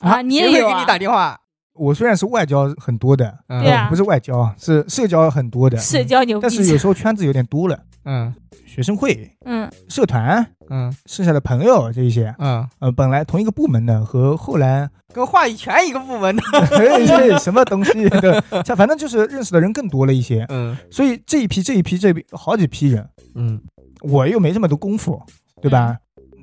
[0.00, 0.86] 啊，你也有啊给你？
[0.86, 1.38] 打电话？
[1.78, 3.62] 我虽然是外交很多的，嗯。
[3.62, 3.88] 对啊。
[3.88, 6.42] 不是外交，是社交很多的，社交牛逼。
[6.42, 8.34] 但是有时候圈子有点多了，嗯。
[8.66, 9.70] 学生会、嗯。
[9.88, 10.94] 社团，嗯。
[11.06, 16.42] 剩下的朋友这一些，嗯，呃，本来同一个部门的和后来跟话语权一个部门的。
[16.76, 18.08] 哎什么东西？
[18.20, 20.76] 的，像反正就是认识的人更多了一些，嗯。
[20.90, 23.60] 所以这一批这一批这一批好几批人，嗯。
[24.02, 25.20] 我又没这么多功夫，
[25.60, 25.96] 对吧？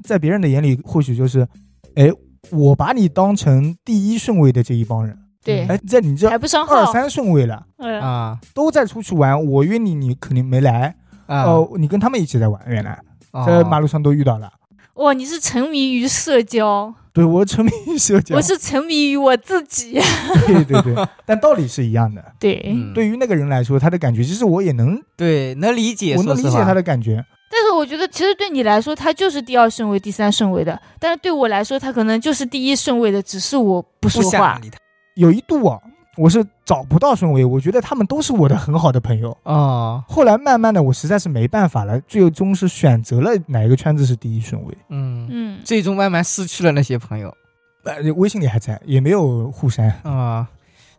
[0.03, 1.47] 在别人的眼里，或许就是，
[1.95, 2.11] 哎，
[2.51, 8.01] 我把你当成第一顺位的这一帮人，对，哎，在你这还不上号，二三顺位了，嗯。
[8.01, 10.95] 啊都在出去玩，我约你，你肯定没来，
[11.27, 11.43] 啊。
[11.43, 12.99] 哦，你跟他们一起在玩，原来。
[13.31, 13.45] 哦。
[13.45, 14.51] 在马路上都遇到了。
[14.95, 20.01] 哇，你是沉迷于社交，对我沉迷于社交，我是沉迷于我自己。
[20.47, 22.23] 对对对，但道理是一样的。
[22.39, 22.93] 对，嗯。
[22.93, 27.23] 对于那个人来说，他的感觉，其实我也能，对能理解，我能理解他的感觉。
[27.51, 34.53] 但是我觉得其实对你来说，他就是第二顺位、第三顺位的，但是对我来说，他可能就是第一顺位的，只是我不不说话。
[34.53, 34.77] 想理他。
[35.15, 35.79] 有一度啊，
[36.15, 39.35] 我是找不到顺位，我觉得他们都是我的很好的朋友。
[39.43, 44.77] 哦，后来慢慢的，我实在是没办法了，最终是选择了哪一个圈子是第一顺位。
[44.89, 47.35] 嗯，嗯，最终慢慢失去了那些朋友
[47.83, 49.89] 呃，微信里还在，也没有互删。
[50.03, 50.47] 啊。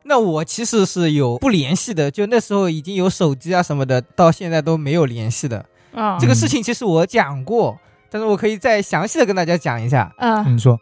[0.08, 5.66] 那我其实是有不联系的，就那时候已经有手机啊什么的，到现在都没有联系的。
[5.92, 7.76] 啊这个事情其实我讲过，
[8.08, 10.12] 但是我可以再详细的跟大家讲一下。
[10.16, 10.78] 啊你说，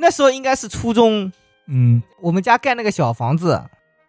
[0.00, 1.30] 那时候应该是初中，
[1.66, 3.62] 嗯我们家盖那个小房子，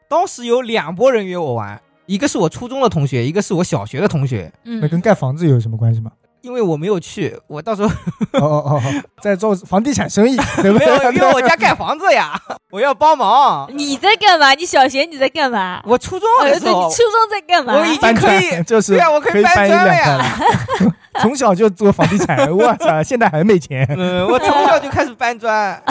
[0.10, 4.52] 当时有两拨人约我玩，一个是我初中的同学，一个是我小学的同学。
[4.63, 6.12] 那嗯，跟盖房子有什么关系吗？
[6.41, 7.88] 因为我没有去，我到时候
[8.34, 11.13] 哦哦哦哦， 在做房地产生意，对不没有，对？
[11.15, 12.39] 因为我家盖房子呀，
[12.70, 13.68] 我要帮忙。
[13.74, 14.54] 你在干嘛？
[14.54, 15.82] 你小学你在干嘛？
[15.88, 17.74] 我初中呃，的时候对你初，中在干嘛？
[17.74, 20.38] 我已经可以砖就是对啊我可以搬砖了呀。
[21.22, 23.84] 从小就做房地产，我操，现在还没钱。
[23.98, 25.82] 嗯，我从小就开始搬砖。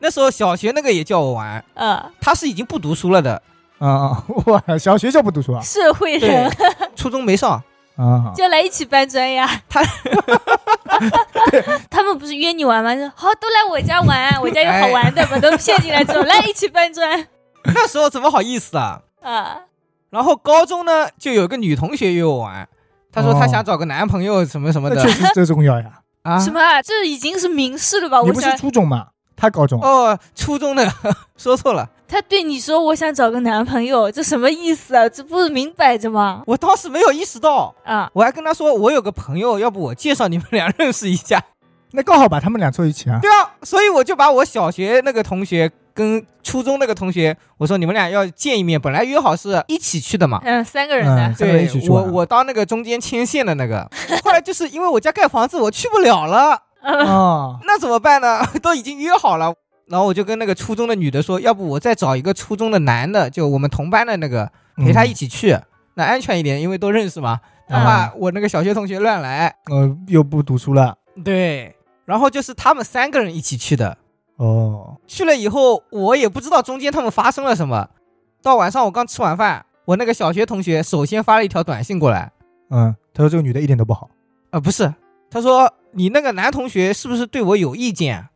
[0.00, 3.40] 那时候小学那个也叫我玩，呃，他是已经不读书了的，
[3.78, 4.24] 啊啊！
[4.46, 5.60] 哇，小学就不读书啊？
[5.62, 6.50] 社会人，
[6.96, 7.62] 初中没上。
[7.96, 9.46] 啊，就来一起搬砖呀。
[9.68, 9.82] 他
[11.90, 12.94] 他们不是约你玩吗？
[12.94, 17.26] 说好，都来我家玩， 我家有好玩的，把都骗进来之后，来一起搬砖
[17.64, 19.00] 那时候怎么好意思啊？
[19.22, 19.58] 啊。
[20.08, 22.66] 然后高中呢，就有个女同学约我玩，
[23.12, 26.00] 她说她哦想找个男朋友什么什么的那确实这重要呀。
[26.22, 26.38] 啊。
[26.38, 26.80] 什么啊？
[26.80, 28.22] 这已经是明示了吧？
[28.22, 29.08] 你不是初中吗？
[29.40, 29.80] 他高中。
[29.80, 30.86] 哦，初中的
[31.38, 35.08] 说错了，他对你说我想找个男朋友，这什么意思啊？
[35.08, 36.42] 这不是明摆着吗？
[36.46, 41.42] 我当时没有意识到，啊，我还跟他说我有个朋友，要不我介绍你们俩认识一下。
[41.92, 43.18] 那刚好把他们俩凑一起啊。
[43.20, 50.40] 对啊，所以我就把我小学那个同学跟初中那个同学，我说你们俩要见一面，本来约好是一起去的嘛。
[50.44, 53.90] 嗯，三个人的嗯，三个人一起去我我当那个中间牵线的那个，
[54.22, 58.40] 后来就是因为我家盖房子，我去不了了，嗯啊， 那怎么办呢？
[58.62, 59.54] 都已经约好了，
[59.86, 65.58] 然后我就跟那个初中的女的说，要不我再找一个初中的男的，就我们同班的那个陪他一起去，
[65.94, 67.80] 那安全一点，因为都认识嘛，嗯。
[67.82, 69.54] 怕我那个小学同学乱来。
[69.70, 70.96] 呃，又不读书了。
[71.24, 73.98] 对，然后就是他们三个人一起去的，
[74.36, 77.88] 哦，去了以后，我也不知道中间他们发生了什么。
[78.42, 82.32] 到晚上我刚吃完饭，我那个小学同学首先发了一条短信过来，
[82.70, 84.08] 嗯，他说这个女的一点都不好。
[84.50, 84.92] 啊、不是，
[85.30, 88.28] 他说你那个男同学是不是对我有意见？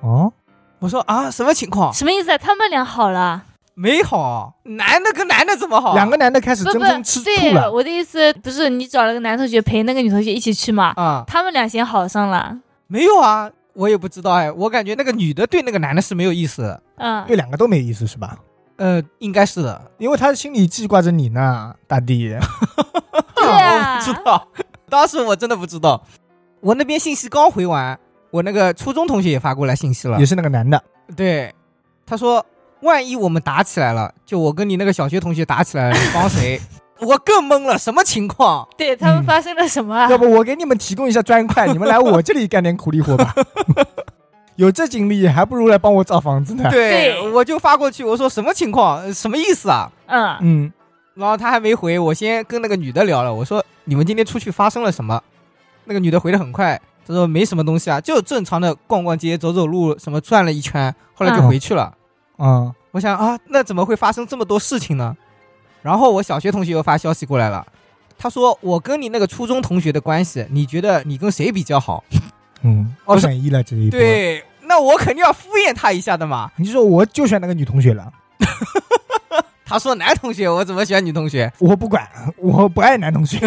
[0.00, 0.32] 哦，
[0.78, 1.92] 我说啊，什么情况？
[1.92, 2.38] 什么意思啊？
[2.38, 3.44] 他们俩好了？
[3.74, 5.94] 没好，男的跟男的怎么好？
[5.94, 7.70] 两个男的开始争风吃，醋对，了。
[7.72, 10.92] 我的意思不是你找了个男同学陪那个女同学一起去嘛？
[10.96, 12.56] 啊、他们俩先好上了。
[12.86, 18.38] 没有啊，我也不知道哎，我感觉那个女的对那个男的是没有意思，嗯，对两个都没意思是吧？
[18.76, 22.36] 呃，应该是的，因为他心里记挂着你呢，大弟。
[23.34, 24.48] 对啊 我不知道，
[24.88, 26.00] 当时我真的不知道，
[26.64, 27.98] 我那边信息刚回完，
[28.30, 30.82] 我那个初中同学也发过来信息了也，是那个男的。
[31.14, 31.52] 对，
[32.06, 32.44] 他说
[32.80, 36.58] 万一我们打起来了，就我跟你那个小学同学打起来了，你帮谁？
[37.00, 38.66] 我更懵了，什么情况？
[38.78, 40.08] 对他们嗯发生了什么啊？
[40.10, 43.34] 要不我给你们提供一下砖块，你们来我这里干点苦力活吧。
[44.56, 46.70] 有这精力，还不如来帮我造房子呢。
[46.70, 49.00] 对，对我就发过去，我说什么情况？
[49.02, 49.92] 呃什么意思啊？
[50.06, 50.72] 嗯，嗯，
[51.14, 55.20] 然后他还没回，我先跟那个女的聊了，我说你们今天出去发生了什么？
[55.84, 61.94] 那个女的回的很快，她说没什么东西啊，就正常的逛逛街、走走路，什么转了一圈，后来就回去了。
[62.36, 65.16] 啊，我想啊，那怎么会发生这么多事情呢？
[65.82, 67.66] 然后我小学同学又发消息过来了，
[68.16, 72.02] 他说我跟你那个初中同学的关系，你觉得你跟谁比较好？
[72.62, 76.50] 嗯，二选一了这一波。，对，那我肯定要敷衍他一下的嘛。
[76.56, 78.10] 你就说我就选那个女同学了，
[79.66, 81.52] 他说男同学，我怎么选女同学？
[81.58, 83.38] 我不管，我不爱男同学，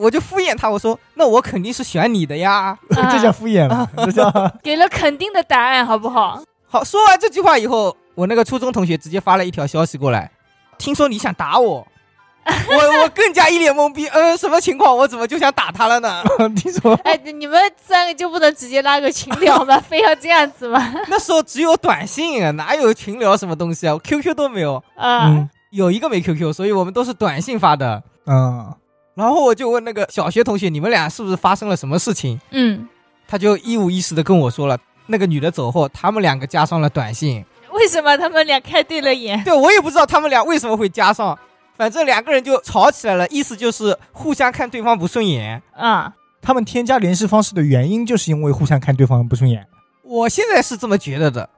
[0.00, 2.76] 我就敷衍他，我说那我肯定是选你的呀。
[2.90, 4.30] 这叫敷衍了，这叫
[4.62, 6.42] 给了肯定的答案，好不好？
[6.66, 10.30] 好，说完这句话以后，我那个初中同学直接发了一条消息过来，
[10.78, 11.86] 听说你想打我，
[12.46, 14.96] 我我更加一脸懵逼，嗯，什么情况？
[14.96, 16.22] 我怎么就想打他了呢？
[16.56, 19.78] 听说哎，你们三个就不能直接拉个群聊吗？
[19.80, 20.94] 非要这样子吗？
[21.08, 28.02] 那时候只有短信，啊，哪有群聊什么东西啊？QQ 都没有，啊，嗯有一个没 QQ，所以我们都是短信发的。
[28.26, 28.74] 嗯，
[29.14, 32.40] 然后我就问那个小学同学，你们俩是不是发生了什么事情？
[32.50, 32.88] 嗯，
[33.26, 37.44] 他就一五一十的跟我说了，那个女的走后，他们两个加上了短信。
[37.72, 39.42] 为什么他们俩看对了眼？
[39.44, 41.38] 对我也不知道他们俩为什么会加上，
[41.76, 45.62] 反正两个人就吵起来了，意思就是互相看对方不顺眼。
[45.76, 49.66] 啊，他们添加联系方式的原因就是因为互相看对方不顺眼，
[50.02, 51.48] 我现在是这么觉得的，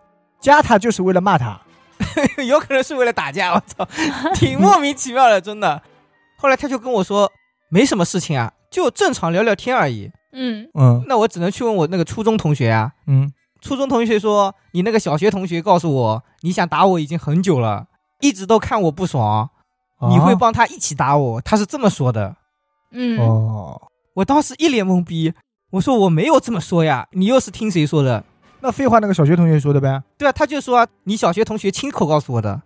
[0.41, 1.61] 加他就是为了骂他。
[2.45, 3.88] 有可能是为了打架，我操，
[4.35, 5.81] 挺莫名其妙的，真的。
[6.37, 7.31] 后来他就跟我说，
[7.73, 10.11] 没什么事情啊，就正常聊聊天而已。
[10.33, 12.93] 嗯，嗯那我只能去问我那个初中同学啊。
[13.07, 13.33] 嗯，
[13.63, 17.87] 初中同学说，你那个小学同学告诉我，你想打我已经很久了，
[18.21, 19.49] 一直都看我不爽，
[20.11, 22.37] 你会哦帮他一起打我，他是这么说的。
[22.91, 23.81] 嗯，哦，
[24.17, 25.33] 我当时一脸懵逼，
[25.71, 28.23] 我说我没有这么说呀，你又是听谁说的？
[28.61, 30.03] 那废话，那个小学同学说的呗。
[30.19, 32.61] 对啊，他就说、啊、你小学同学亲口告诉我的。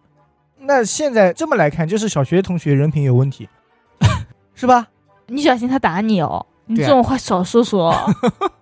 [0.58, 3.48] 那现在这么来看，就是小学同学人品有问题，
[4.54, 4.88] 是吧？
[5.28, 6.44] 你小心他打你哦。
[6.68, 8.14] 你这种话少说说哦。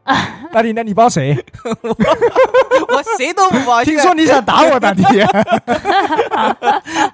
[0.53, 1.35] 大弟，那你帮谁？
[1.65, 5.03] 我谁都不帮，听说你想打我，大弟。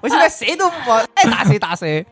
[0.01, 2.05] 我现在谁都不帮，爱打谁打谁。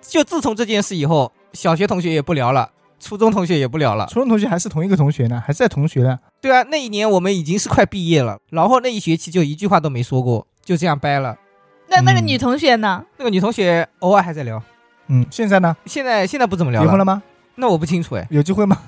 [0.00, 4.06] 就自从这件事以后，小学同学也不聊了，初中同学也不聊了。
[4.06, 6.18] 初中同学还是同一个同学呢，还是在同学呢。
[6.40, 11.32] 对啊，那一年我们已经是快毕业了，然后那一学期就一句话都没说过，就这样掰了。
[11.32, 11.38] 嗯
[11.86, 13.04] 那那个女同学呢？
[13.18, 14.60] 那个女同学偶尔还在聊，
[15.08, 15.76] 嗯，现在呢？
[15.86, 17.22] 现在现在不怎么聊结婚了吗？
[17.56, 18.78] 那我不清楚哎，有机会吗？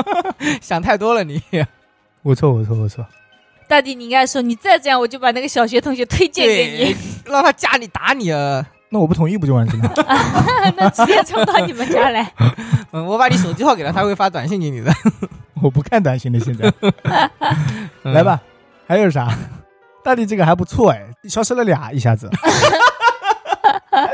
[0.60, 1.40] 想太多了你。
[2.22, 3.06] 我错，我错，我错。
[3.68, 6.96] 大弟，你应该说，你再这样，我就把那个小学同学推荐给你，
[7.30, 8.66] 让他家里打你啊！
[8.92, 9.92] 那我不同意不就完事了？
[10.76, 12.32] 那直接冲到你们家来。
[12.90, 14.92] 嗯，我把你手机号给他，他会发短信给你的。
[15.62, 16.72] 我不看短信的，现在
[18.02, 18.40] 嗯来，吧。
[18.88, 19.32] 还有啥？
[20.02, 22.28] 大弟这个还不错哎，消失了俩，一下子。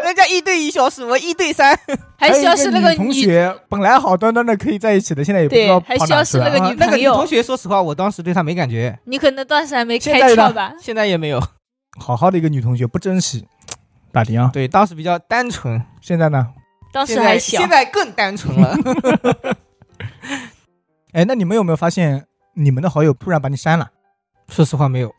[0.08, 1.78] 人家一对一消失，我一对三。
[2.18, 10.72] 还消失那个同学，本来好端端的可以在一起的，现在也不知道还跑哪去了消失了个啊女朋友那个女同学，说实话，我当时对她没感觉，你可能当时还没开窍吧？
[10.80, 11.42] 现在也没有。
[11.98, 13.46] 好好的一个女同学不珍惜，
[14.12, 14.50] 大弟啊！
[14.52, 16.46] 对，当时比较单纯，现在呢？
[16.92, 18.76] 当时现在还小现，在更单纯了。
[21.12, 23.90] 哎，那你们有没有发现，你们的好友突然把你删了？
[24.48, 25.10] 说实话，没有，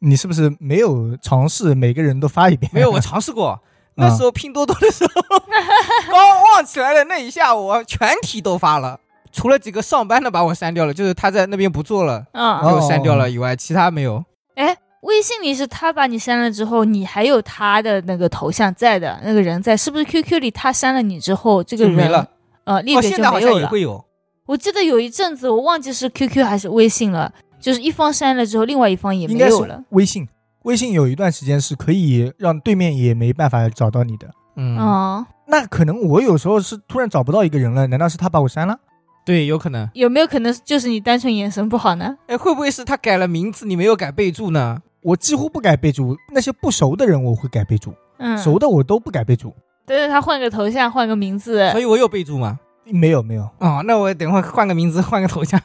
[0.00, 2.70] 你是不是没有尝试每个人都发一遍？
[2.72, 3.60] 没有，我尝试过。
[3.98, 5.38] 啊那时候拼多多的时候，
[6.10, 9.00] 刚旺起来的那一下，我全体都发了，
[9.32, 14.24] 除了几个上班的把我删掉了，就是他在那边不做了，嗯，给我删掉了以外，其他没有。
[14.54, 22.26] 哎，微信里是他把你删了之后，你还有他的那个头像在的，那个人在，是不是？QQ 里他删了你之后，这个人没了，
[22.64, 23.60] 呃，列哦，表现在好就没有了。
[23.60, 24.04] 像也会有。
[24.46, 29.82] 我记得有一阵子，我忘记是 QQ 还是微信了，就是一方删了之后，另外一方也没有了。
[29.90, 30.26] 微信。
[30.64, 34.28] 微信有一段时间是可以让对面也没办法找到你的。
[34.56, 38.78] 嗯，哦，那可能我有时候是突然找不到一个人了，难道是他把我删了？
[39.24, 39.88] 对，有可能。
[39.94, 42.16] 有没有可能就是你单纯眼神不好呢？
[42.26, 44.78] 哎，会不会是他改了名字，你没有改备注呢？
[45.02, 49.54] 我几乎不改备注，那些不熟的人我会改备注，嗯，熟的我都不改备注。
[49.86, 52.58] 但是他换个头像，换个名字所，以我有备注吗？
[52.84, 55.60] 没有没有，哦，那我等会儿换个名字，换个头像。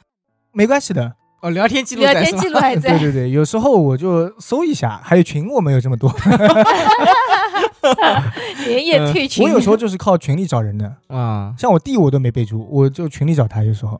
[0.51, 1.15] 没关系的。
[1.43, 2.97] 哦，聊天记录聊天记录还在。
[2.97, 6.09] 对对对，有时候我就搜一下，还有群我没有这么多，
[8.65, 9.43] 连夜退群。
[9.43, 10.85] 我有时候就是靠群里找人的。
[11.13, 13.61] 啊，像我弟我都没备注，我就群里找他。
[13.61, 13.99] 有时候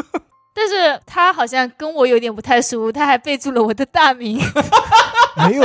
[0.54, 4.38] 但是他好像跟我有点不太熟，他还备注了我的大名。
[5.48, 5.64] 没有，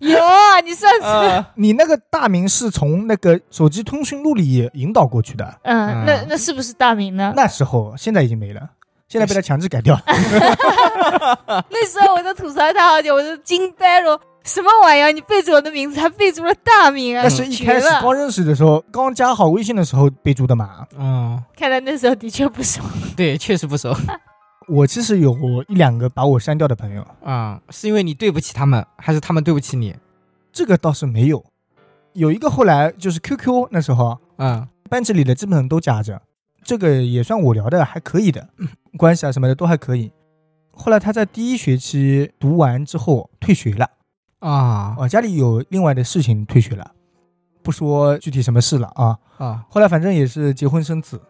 [0.00, 5.58] 有啊，你上次，呃，你那个大名是从那个手机通讯录里引导过去的。
[5.62, 7.32] 嗯，嗯那那是不是大名呢？
[7.34, 8.60] 那时候现在已经没了，
[9.12, 10.02] 现在被他强制改掉了。
[11.68, 15.12] 那时候我都吐槽他好久，我就惊呆了，什么玩意儿？
[15.12, 17.22] 你备注我的名字，还备注了大名啊！
[17.22, 20.86] 那是一开始刚认识的时候，刚加好微信的时候备注的嘛。
[20.98, 22.80] 嗯，看来那时候的确不熟。
[23.14, 23.94] 对，确实不熟。
[24.66, 25.36] 我其实有
[25.68, 29.94] 一两个把我删掉的朋友，啊、是因为你对不起他们，还是他们对不起你？
[30.52, 31.44] 这个倒是没有。
[32.14, 36.20] 有一个后来就是 QQ 那时候嗯班级里的基本上都加着，
[36.64, 38.48] 这个也算我聊的还可以的，
[38.96, 40.12] 关系啊什么的都还可以。
[40.72, 43.88] 后来他在第一学期读完之后退学了，
[44.40, 46.92] 啊啊，家里有另外的事情退学了，
[47.62, 49.18] 不说具体什么事了啊。
[49.38, 51.20] 啊后来反正也是结婚生子，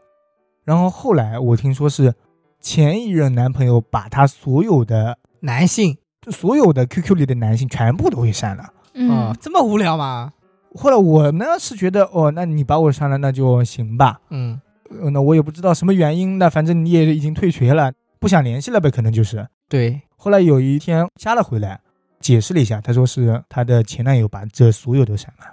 [0.64, 2.14] 然后后来我听说是
[2.60, 5.96] 前一任男朋友把他所有的男性
[6.30, 8.72] 所有的 QQ 里的男性全部都给删了。
[8.94, 10.32] 嗯啊，，这么无聊吗？
[10.74, 14.20] 后来我呢是觉得，哦，那你把我删了，那就行吧。
[14.30, 14.60] 嗯，
[15.00, 19.46] 呃那我也不知道什么原因，那反正你也已经退学了，不想联系了呗，可能就是。
[19.68, 21.80] 对，后来有一天加了回来，
[22.20, 25.46] 解释了一下，他说是他的前男友把这所有都删了。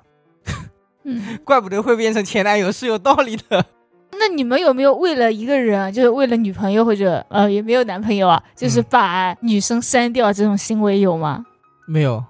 [1.05, 3.65] 嗯， 怪不得会变成前男友，是有道理的。
[4.19, 11.45] 那你们有没有为了一个人，就是为了女朋友或者呃也没有男朋友啊，就是嗯把女生删掉这种行为有吗？
[11.87, 12.21] 没有，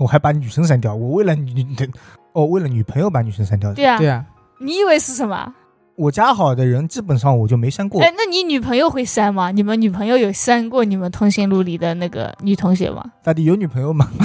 [0.00, 1.86] 我还把女生删掉，我为了女的，
[2.32, 3.76] 哦，为了女朋友把女生删掉的。
[3.76, 4.24] 对啊，对啊，
[4.58, 5.54] 你以为是什么？
[5.96, 8.02] 我加好的人基本上我就没删过。
[8.02, 9.50] 哎，那你女朋友会删吗？
[9.50, 13.04] 你们女朋友有删过你们通讯录里的那个女同学吗？
[13.22, 14.08] 大弟有女朋友吗？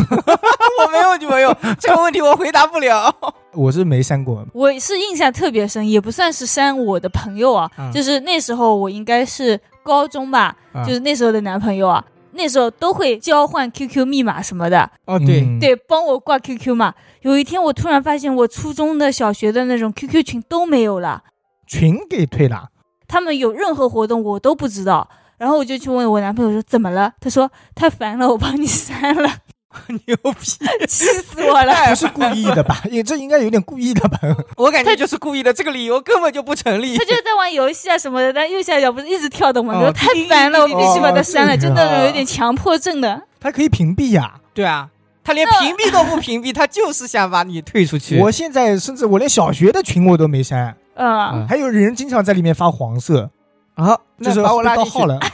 [0.82, 3.14] 我没有女朋友，这个问题我回答不了。
[3.54, 4.46] 我是没删过。
[4.54, 16.94] 我是印象特别深，也不算是删我的朋友啊，嗯就是那时候我应该是高中吧，嗯就是那时候的男朋友啊，那时候都会交换 QQ 密码什么的，哦，对，嗯，对，帮我挂 QQ 嘛。
[17.22, 21.22] 有一天我突然发现我初中的、小学的那种 QQ 群都没有了，
[21.70, 22.68] 群给退了。
[23.08, 25.10] 他们有任何活动我都不知道。
[25.38, 27.14] 然后我就去问我男朋友说怎么了？
[27.22, 29.32] 他说太烦了，我帮你删了，
[30.06, 30.66] 牛逼！
[30.86, 31.74] 气死我了。
[31.88, 32.82] 不是故意的吧？
[32.92, 34.20] 也这应该有点故意的吧？
[34.58, 37.06] 我感觉他就是故意的，这个理由根本就不成立他。
[37.06, 39.80] 就是在玩游戏啊什么的，但右下角不是一直跳动吗？
[39.94, 43.22] 太烦了，我必须把它删了，哦就那种有点强迫症的。
[43.40, 44.90] 他可以屏蔽呀、对啊，
[45.24, 48.20] 他连屏蔽都不屏蔽，他就是想把你退出去。
[48.20, 53.30] 我现在甚至我连小学的群我都没删，嗯，嗯还有人经常在里面发黄色，
[53.76, 55.06] 啊，就是把我拉进去被盗号。
[55.06, 55.20] 了。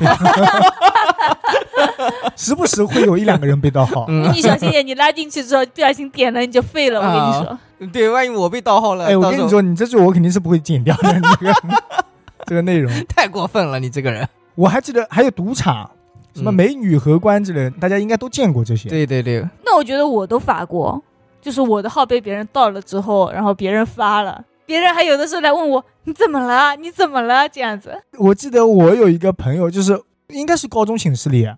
[2.36, 4.06] 时不时会有一两个人被盗号。
[4.08, 7.00] 嗯，你小心点，你拉进去之后不小心点了你就废了。
[7.00, 7.60] 我跟你说，
[7.92, 11.14] 对，万一我被盗号了，哎，我跟你说，你这句我肯定是不会剪掉的。
[11.14, 11.54] 你这个
[12.46, 14.28] 这个内容，太过分了，你这个人。
[14.56, 15.90] 我还记得还有赌场，
[16.34, 18.90] 什么嗯美女荷官之类的，大家应该都见过这些。
[18.90, 21.02] 对对对，那我觉得我都发过，
[21.42, 26.76] 就是我的号被别人盗了之后，然后别人发了，别人还有的时候来问我你怎么了？
[26.76, 27.48] 你怎么了？
[27.50, 28.02] 这样子。
[28.18, 31.58] 我记得我有一个朋友，就是应该是高中寝室里、啊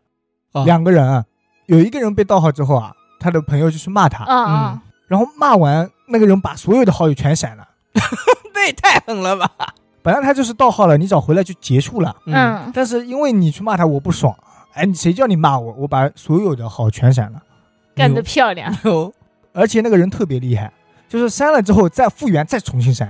[0.66, 1.24] 两个人啊，
[1.68, 7.68] 有一个人被盗号之后啊，他的朋友就去骂他，嗯嗯，然后骂完那个人把所有的好友全删了。
[8.56, 9.48] 那也太狠了吧？
[10.02, 12.16] 本来他就是盗号了，你只要回来就结束了。
[12.26, 14.36] 嗯，但是因为你去骂他，我不爽。
[14.74, 15.74] 哎，你谁叫你骂我？
[15.74, 17.42] 我把所有的好全删了。
[17.96, 19.14] 干得漂亮 有
[19.54, 20.72] 而且那个人特别厉害，
[21.08, 23.08] 就是删了之后再复原，再重新删，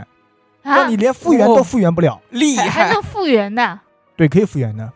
[0.63, 0.95] 啊让你！
[0.95, 2.21] 连复原都复原不了。
[2.29, 3.79] 厉害还还能，复原的，
[4.15, 4.91] 对，可以复原的，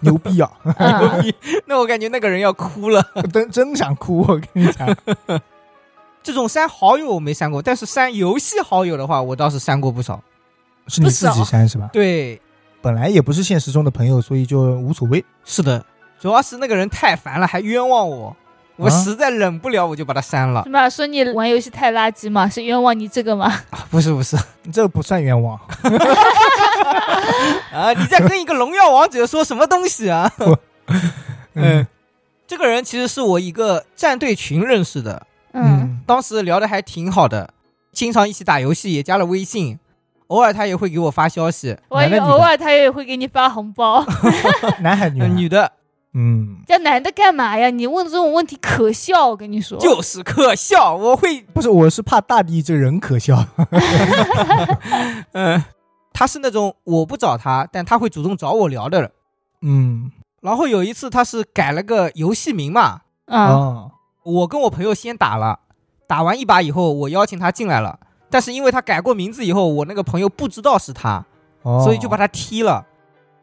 [0.00, 0.50] 牛逼啊！
[0.64, 1.34] 牛逼，
[1.66, 3.02] 那我感觉那个人要哭了。
[3.14, 4.96] 我 真 真想哭，我跟你讲。
[6.22, 10.20] 这种删好友我没删过，但是删游戏好友的话，我倒是删过不少。
[10.88, 11.88] 是你自己删是吧？
[11.92, 12.40] 对，
[12.80, 15.24] 本来也不是现实中的朋友，所以就无所谓。
[15.44, 15.84] 是的，
[16.18, 18.36] 主要是那个人太烦了，还冤枉我，
[18.76, 20.62] 我啊实在忍不了，我就把他删了。
[20.64, 22.48] 什么说你玩游戏太垃圾嘛？
[22.48, 23.46] 是冤枉你这个吗？
[23.70, 24.36] 啊不是不是
[24.72, 25.58] 这不算冤枉。
[27.72, 30.30] 啊，你在跟一个荣耀王者说什么东西啊？
[31.54, 31.86] 嗯，
[32.46, 37.50] 这个人其实是我一个战队群认识的，嗯，当时聊的还挺好的，
[37.92, 39.78] 经常一起打游戏，也加了微信，
[40.28, 41.76] 偶尔他也会给我发消息。
[41.88, 44.04] 我偶尔他也会给你发红包。
[44.80, 45.72] 男孩女孩呃女的
[46.18, 47.68] 嗯，这男的干嘛呀？
[47.68, 49.78] 你问这种问题可笑，我跟你说。
[49.78, 53.44] 就是可笑，我会，不是，我是怕大地这人可笑。
[55.32, 55.62] 嗯，
[56.14, 59.12] 他是那种我不找他，但他会主动找我聊的人。
[59.60, 60.10] 嗯，
[60.40, 63.92] 然后有一次他是改了个游戏名嘛，嗯，哦，
[64.22, 65.58] 我跟我朋友先打了，
[66.06, 67.98] 打完一把以后，我邀请他进来了，
[68.30, 71.26] 但是因为他改过名字以后，我那个朋友不知道是他，
[71.60, 72.86] 哦，所以就把他踢了。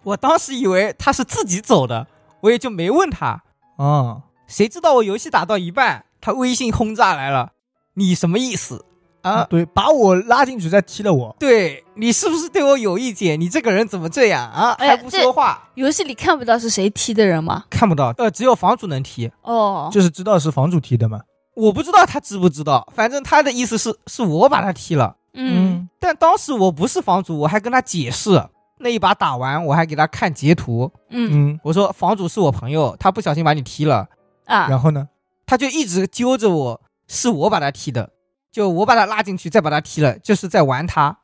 [0.01, 2.07] 我当时以为他是自己走的，
[2.43, 3.41] 我也就没问他。
[3.77, 7.53] 哦，谁知道我游戏打到一半，他微信轰炸来了，
[7.95, 8.85] 你什么意思
[9.21, 9.45] 啊？
[9.49, 11.35] 对，把我拉进去再踢了我。
[11.39, 13.39] 对你是不是对我有意见？
[13.39, 14.71] 你这个人怎么这样啊？
[14.73, 15.69] 哎还不说话？
[15.75, 17.63] 游戏里看不到是谁踢的人吗？
[17.69, 19.31] 看不到，呃，只有房主能踢。
[19.41, 21.21] 哦，就是知道是房主踢的嘛。
[21.55, 25.15] 我不知道他知不知道，反正他的意思是是我把他踢了。
[25.35, 28.43] 嗯，但当时我不是房主，我还跟他解释。
[28.83, 34.07] 那一把打完，我还给他看截图，嗯嗯，我说房主是我朋友，他不小心把你踢了，
[34.45, 35.07] 啊，然后呢？
[35.45, 38.09] 他就一直揪着我，是我把他踢的，
[38.51, 41.17] 就我把他拉进去，再把他踢了，就是在玩他，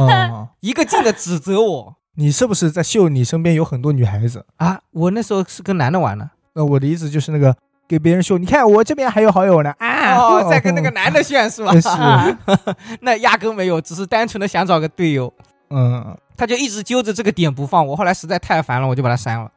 [0.00, 4.44] 哦， 一个劲的指责我你是不是在秀你身边有很多女孩子？
[4.56, 4.80] 啊！
[4.92, 7.54] 我那时候是跟男的玩的，那我的意思就是那个
[7.86, 10.14] 给别人秀，你看我这边还有好友呢啊！
[10.16, 11.72] 哦，在跟那个男的炫是吧？
[11.78, 12.38] 是，啊，
[13.02, 15.32] 那压根没有，只是单纯的想找个队友，
[15.68, 19.50] 嗯他就一直揪着这个点不放，我后来实在太烦了，我就把他删了。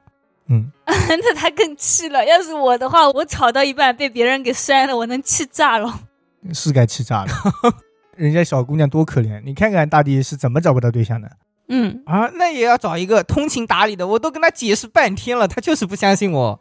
[0.47, 2.25] 嗯， 那他更气了。
[2.25, 6.01] 要是我的话，我吵到一半被别人给删了，我能气炸了。
[6.53, 7.32] 是该气炸了。
[8.17, 11.30] 人家小姑娘多可怜，你看看大地是怎么找不到对象的。
[11.67, 16.59] 嗯，啊，那也要找一个通情达理的，我都跟他解释半天了，他就是不相信我。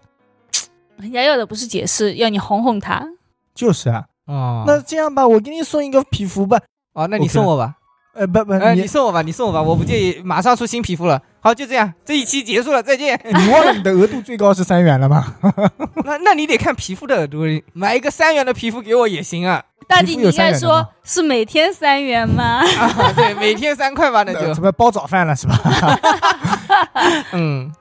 [0.98, 3.02] 人家要的不是解释，要你哄哄他。
[3.54, 6.60] 就是啊，哦那这样吧，我给你送一个皮肤吧。
[6.92, 7.77] 哦，那你送我吧，
[8.14, 11.22] 呃，不不，哎，你你送我吧，你送我吧，我不介意，马上出新皮肤了。
[11.40, 13.18] 好，就这样，这一期结束了，再见。
[13.24, 15.34] 你忘了你的额度最高是三元了吗？
[16.04, 19.62] 那那你得看皮肤的额度，买一个三元的皮肤给我也行啊。
[19.86, 22.61] 大地，你应该说是每天三元吗？
[22.78, 25.56] 啊，对，每天三块吧，那那就什么包早饭了是吧？
[27.32, 27.72] 嗯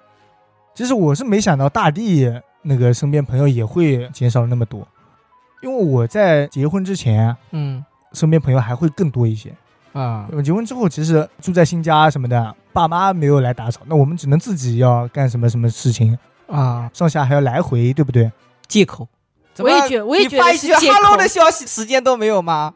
[0.73, 4.87] 其实我是没想到大地那个身边朋友也会减少了那么多，
[5.63, 9.51] 因为我在结婚之前嗯身边朋友还会更多一些。
[9.93, 16.17] 啊我结婚之后，其实住在新家什么的，爸妈没有来打扫，那我们只能自己要干什么什么事情，
[16.47, 18.31] 啊，上下还要来回，对不对？
[18.67, 19.07] 借口。
[19.53, 22.75] 怎我也我也觉你发一句 “hello” 的消息时间都没有吗？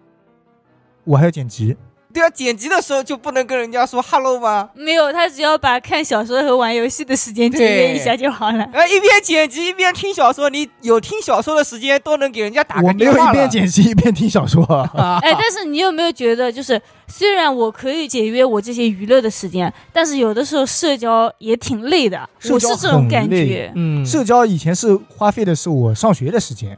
[1.03, 1.77] 我还要剪辑，
[2.13, 4.69] 对啊，剪辑的时候就不能跟人家说 “hello” 吗？
[4.73, 8.67] 没有，他只要把看小说和玩游戏的时间节约一下就好了。
[8.73, 14.63] 呃，一边剪辑一边听小说，你有听小说的时间都能给人家打我没有个电话了一边剪辑一边听小说。
[14.65, 22.29] 啊， 哎，但是你有没有觉得，就是虽然我可以节约我这些娱乐的时间，但是有的时候社交也挺累的。
[22.49, 26.77] 我是这种感觉，嗯社交以前是花费的是我上学的时间，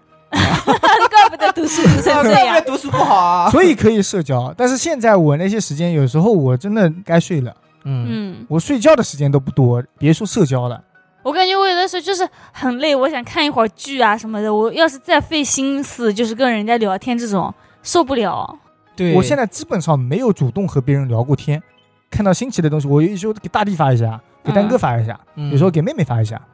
[0.65, 0.73] 怪
[1.33, 2.71] 不得读书读成这样怪不得。
[2.71, 3.49] 读书不好啊。
[3.49, 4.53] 所以可以社交。
[4.55, 7.51] 但是现在我那些时间，有时候我真的该睡了，
[7.85, 10.79] 嗯嗯，我睡觉的时间都不多，别说社交了。
[11.23, 14.53] 我感觉我有的时候就是很累，我想看一会儿剧啊什么的。
[14.53, 18.59] 我要是再费心思，就是跟人家聊天这种，受不了。
[18.95, 21.59] 对，我现在基本上没有主动和别人聊过天，
[22.11, 26.39] 看到新奇的东西，我有时候给大地发一下，给丹哥发一下，嗯有时候给妹妹发一下。
[26.45, 26.52] 嗯，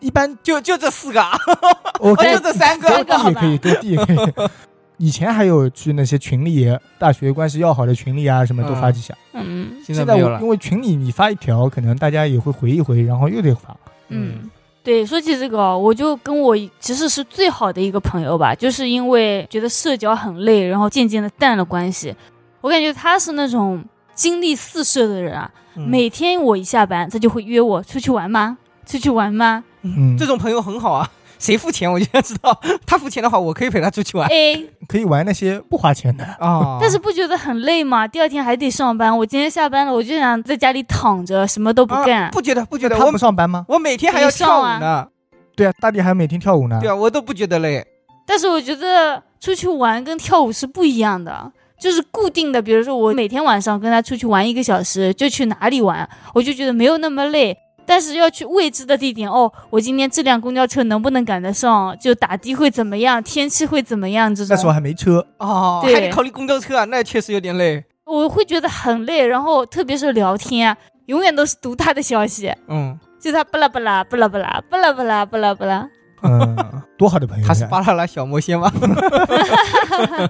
[0.00, 1.36] 一般就就这四个啊，
[2.00, 4.48] 我 就这三个三个好吧弟也可以，跟弟也可以。
[4.98, 9.14] 以前还有去那些群里，大学关系要好的群里啊，什么都发几下。
[9.32, 10.48] 嗯现在没有了现在我因。
[10.48, 13.76] 为群里你发一条，可能大家也会回一回，然后又得发。
[14.08, 14.50] 嗯。
[14.82, 22.14] 对，说起这个哦，我就跟我其实是最好的一个朋友吧，就是因为觉得社交很累，然后渐渐的淡了关系。
[22.60, 23.84] 我感觉他是那种
[24.14, 28.58] 精力四射的人啊，嗯每天我一下班，他就会约我出去玩吗？
[28.88, 29.62] 出去玩吗？
[29.82, 31.08] 嗯，这种朋友很好啊，
[31.38, 36.24] 谁付钱 我就要知道， 他付钱的话，我可以陪他出去玩哎，可以玩那些不花钱的。
[36.40, 38.08] 啊但是不觉得很累吗？
[38.08, 42.22] 第二天还得上班，我今天下班了，我就想在家里躺着，什么都不干。
[42.24, 43.64] 啊不觉得不觉得，他我不上班吗？
[43.68, 45.06] 我每天还要跳舞呢，
[45.54, 46.78] 对啊，大弟还每天跳舞呢。
[46.80, 47.84] 对啊，我都不觉得累。
[48.26, 52.60] 但是我觉得出去玩跟跳舞是不一样的，就是固定的。
[52.60, 57.56] 比如说我每天晚上跟他出去玩一个小时，就去哪里玩，我就觉得没有那么累。
[57.88, 61.96] 但是要去未知的地点哦，我今天这辆公交车能不能赶得上？
[61.98, 63.22] 就打的会怎么样？
[63.24, 64.32] 天气会怎么样？
[64.34, 67.82] 这种那时候还没车，哦，对还得考虑公交车啊，那确实有点累。
[68.04, 69.26] 我会觉得很累。
[69.26, 70.76] 然后特别是聊天啊，
[71.06, 75.88] 永远都是读他的消息，嗯，就他巴拉巴拉巴拉巴拉巴拉巴拉巴拉巴拉。
[76.22, 76.56] 嗯，
[76.98, 77.46] 多好的朋友。
[77.46, 78.70] 他是巴啦啦小魔仙吗？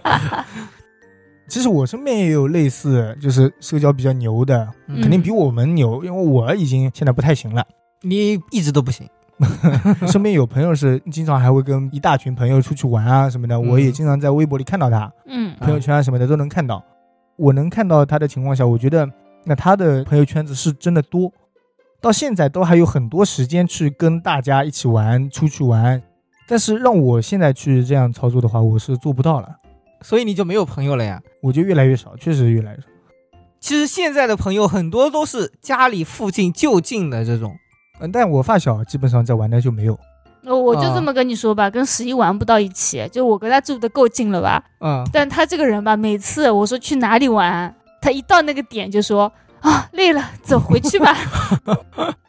[1.48, 7.64] 其实我身边也有类似，就是社交比较牛的，嗯肯定比我们牛，因为我已经现在不太行了。
[8.02, 9.08] 你一直都不行。
[10.08, 16.84] 身边有朋友是经常还会跟一大群朋友出去玩啊什么的，嗯我也经常在微博里看到他，嗯朋友圈啊什么的都能看到。
[17.36, 19.08] 我能看到他的情况下，我觉得
[19.44, 21.32] 那他的朋友圈子是真的多，
[22.00, 26.02] 到现在都还有很多时间去跟大家一起玩，出去玩。
[26.48, 29.48] 但是让我现在去这样操作的话，我是做不到了，
[30.02, 31.20] 所以你就没有朋友了呀？
[31.42, 32.86] 我就越来越少，确实越来越少。
[33.60, 37.54] 其实现在的朋友很多都是家里附近就近的这种。
[38.00, 39.98] 嗯，但我发小基本上在玩的就没有。
[40.42, 44.62] 那我就啊这么跟你说吧，跟十一玩不到一起，就我跟他住的够近了吧？
[44.80, 49.30] 嗯，但他这个人吧，每次我说去哪里玩，他一到那个点就说
[49.60, 51.16] 啊累了，走回去吧。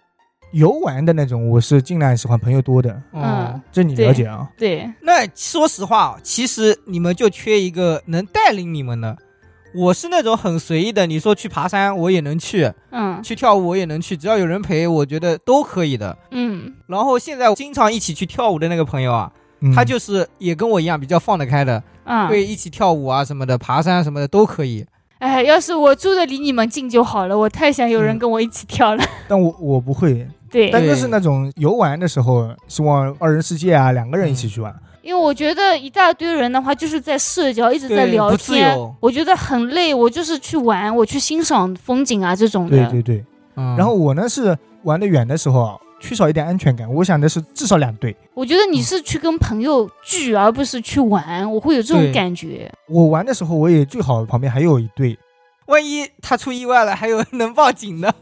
[0.51, 4.49] 游玩的那种，我是尽量喜欢朋友多的，嗯嗯，这你了解啊？
[4.57, 9.17] 对，那说实话，其实你们就缺一个能带领你们的。
[9.75, 16.17] 我是那种很随意的，你说去爬山我也能去，嗯去跳舞我也能去，只要有人陪，我觉得都可以的。
[16.31, 24.83] 嗯然后现在经常一起去跳舞的那个朋友啊，嗯他就是也跟我一样比较放得开的，嗯，会一起跳舞啊什么的，爬山什么的都可以。
[25.19, 29.03] 哎，要是我住的离你们近就好了，我太想有人嗯跟我一起跳了。
[29.27, 34.73] 但我我不会，对，但就是那种游玩的时候，希望二人世界啊，两个人一起去玩。
[35.01, 39.93] 因为我觉得一大堆人的话，就是在社交，一直在聊天，我觉得很累。
[39.93, 42.77] 我就是去玩，我去欣赏风景啊这种的。
[42.77, 43.25] 对对对。
[43.55, 46.93] 嗯然后我呢是玩的远的时候，缺少一点安全感。
[46.93, 48.15] 我想的是至少两对。
[48.33, 52.71] 我觉得你是去跟朋友聚，而不是去玩，我会有这种感觉。
[52.87, 55.17] 我玩的时候，我也最好旁边还有一对，
[55.67, 58.13] 万一他出意外了，还有能报警的，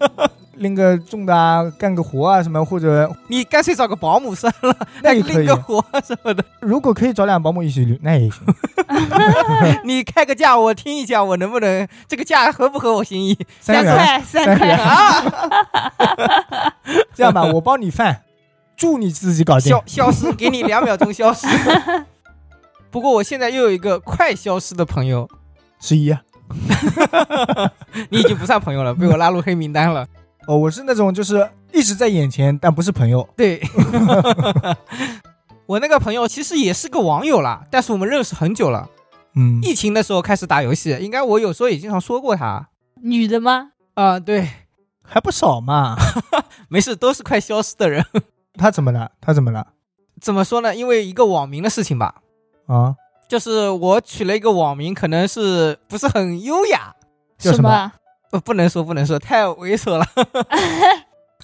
[0.58, 5.56] 拎个重的啊，干个活啊什么，或者你干脆找个保姆算了， 那也可以拎个。
[5.56, 6.44] 活什么的。
[6.60, 8.42] 如果可以找两保姆一起溜，那也行。
[9.84, 13.38] 你开个价，我听一下，我能不能这个价合不合我心意？
[13.60, 15.24] 三，块，三块啊，
[17.14, 18.22] 这样吧，我包你饭，
[18.76, 19.84] 住你自己搞定消。
[19.86, 21.48] 消失，给你两秒钟消失。
[22.90, 25.30] 不过我现在又有一个快消失的朋友，
[25.80, 26.10] 十一。
[26.10, 26.22] 啊
[28.10, 30.08] 你已经不算朋友了，被我拉入黑名单了。
[30.48, 33.28] 哦，我是那种就是一直在眼前，但不是朋友。
[33.36, 33.62] 对，
[35.68, 38.90] 我那个朋友其实也是个网友啦，但是我们认识很久了。
[39.36, 42.70] 嗯，疫情的时候开始打游戏，应该我有时候也经常说过他。
[43.04, 43.72] 女的吗？
[43.94, 44.50] 啊、对，
[45.04, 45.96] 还不少嘛。
[46.70, 48.04] 没事，都是快消失的人。
[48.58, 49.12] 他怎么了？
[49.20, 49.68] 他怎么了？
[50.22, 50.74] 怎么说呢？
[50.74, 52.16] 因为一个网名的事情吧，
[52.68, 52.96] 啊，
[53.28, 56.96] 就是我取了一个网名，可能是不是很优雅，
[57.38, 57.92] 叫什么么？
[58.32, 60.06] 呃，不能说不能说，太猥琐了。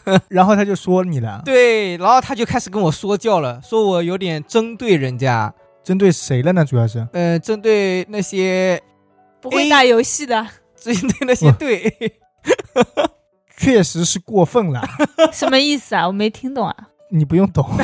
[0.27, 6.65] 然后他就说你了，对，然后他就开始跟我说教了，说我有点针对人家，针对谁了呢？
[6.65, 8.81] 主要是呃，针对那些，
[9.39, 12.19] 不会打游戏的，针对那些对，
[13.57, 14.81] 确实是过分了，
[15.31, 16.05] 什么意思啊？
[16.07, 16.75] 我没听懂啊。
[17.09, 17.65] 你不用懂，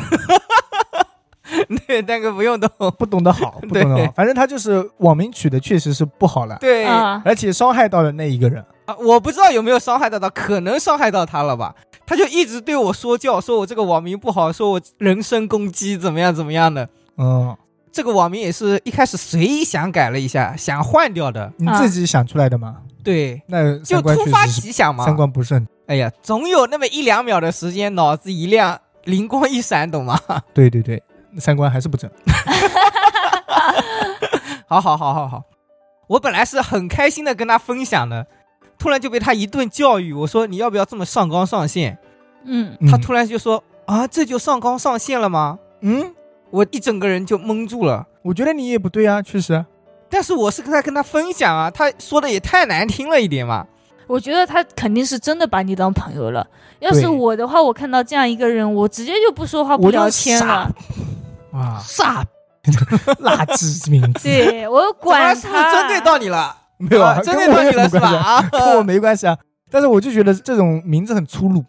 [1.87, 2.69] 对，那个不用懂。
[2.97, 4.11] 不懂得好，不懂得好。
[4.13, 8.65] 反正他就是网名取的确实是不好了，对啊，而且伤害到了那一个人。
[8.89, 11.75] 啊，我不知道有没有伤害到他，可能伤害到他了吧？
[12.07, 16.89] 他就一直对我说教，说我这个网名不好，说我人身攻击，怎么样怎么样的。
[17.17, 17.55] 嗯，
[17.91, 21.53] 这个网名也是一开始随意想改了一下，想换掉的。
[21.57, 22.77] 你自己想出来的吗？
[23.03, 25.05] 对，那就突发奇想嘛。
[25.05, 25.67] 三观不顺。
[25.85, 30.19] 哎呀，总有那么一两秒的时间，脑子一亮，灵光一闪，懂吗？
[30.51, 31.03] 对对对，
[31.37, 32.09] 三观还是不正。
[34.67, 35.43] 好好好好好，
[36.07, 38.25] 我本来是很开心的跟他分享的，
[38.79, 40.11] 突然就被他一顿教育。
[40.13, 41.99] 我说你要不要这么上纲上线？
[42.45, 45.59] 嗯，嗯他突然就说啊，这就上纲上线了吗？
[45.81, 46.15] 嗯，
[46.49, 48.07] 我一整个人就懵住了。
[48.23, 49.63] 我觉得你也不对啊，确实。
[50.09, 53.67] 但是我是在跟他分享啊，他说的也太难听了一点嘛。
[54.07, 56.47] 我觉得他肯定是真的把你当朋友了。
[56.79, 60.71] 要是我的话，我看到这样一个人，我直接就不说话不聊天了。
[61.51, 62.25] 哇， 傻，
[63.21, 65.71] 垃圾名字对我管他是不是他。
[65.71, 66.55] 针对到你了？
[66.79, 68.09] 没有啊，啊针对跟我到你了是吧？
[68.09, 68.33] 有关系啊？
[68.33, 69.37] 啊， 跟我没关系啊。
[69.69, 71.63] 但是我就觉得这种名字很粗鲁。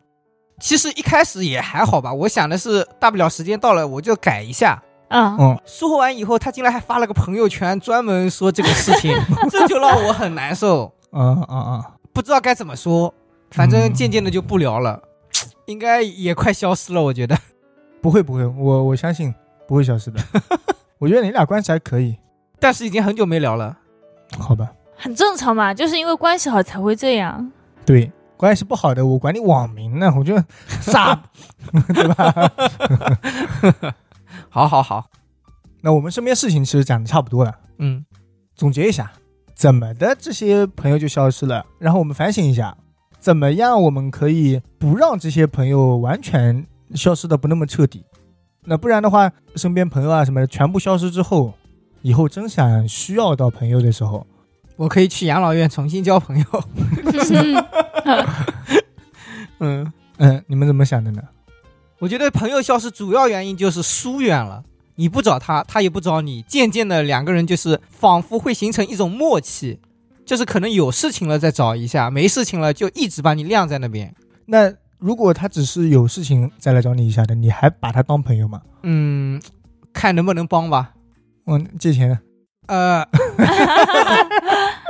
[0.59, 4.83] 其实一开始也还好吧，我想的是大不了时间到了我就改一下。
[5.09, 9.13] 啊，嗯，说完以后，他竟然还发了个朋友圈，专门说这个事情，
[9.51, 11.91] 这就让我很难受，啊啊啊！
[12.13, 13.13] 不知道该怎么说。
[13.51, 15.03] 反正嗯渐渐的就不聊了，
[15.67, 17.37] 应该也快消失了，我觉得。
[18.01, 19.35] 不会不会，我我相信
[19.67, 20.21] 不会消失的。
[20.99, 22.17] 我觉得你俩关系还可以，
[22.61, 23.77] 但是已经很久没聊了。
[24.39, 24.71] 好吧？
[25.01, 27.51] 很正常嘛，就是因为关系好才会这样。
[27.87, 30.37] 对，关系不好的我管你网名呢，我就
[30.69, 31.23] 傻，
[31.95, 32.53] 对吧？
[34.51, 35.07] 好好好，
[35.81, 38.05] 那我们身边事情其实讲的差不多了，嗯，
[38.55, 39.11] 总结一下，
[39.55, 41.65] 怎么的这些朋友就消失了？
[41.79, 42.77] 然后我们反省一下，
[43.19, 48.05] 怎么样我们可以不让这些朋友完全消失的不那么彻底？
[48.65, 51.55] 那不然的话，身边朋友啊什么的全部消失之后，
[52.03, 54.27] 以后真想需要到朋友的时候，
[54.81, 56.45] 我可以去养老院重新交朋友。
[59.61, 61.22] 嗯，嗯，你们怎么想的呢？
[61.99, 64.64] 我觉得朋友消失主要原因就是疏远了，
[64.95, 69.78] 你不找他，他也不找你，渐渐的两个人就是仿佛会形成一种默契，
[70.24, 74.14] 就是可能有事情了再找一下，没事情了就一直把你晾在那边。
[74.47, 78.62] 那如果他只是有事情再来找你一下的，你还把他当朋友吗？
[78.85, 79.39] 嗯，
[79.93, 80.95] 看能不能帮吧。
[81.45, 82.18] 我，借钱，
[82.66, 83.05] 呃，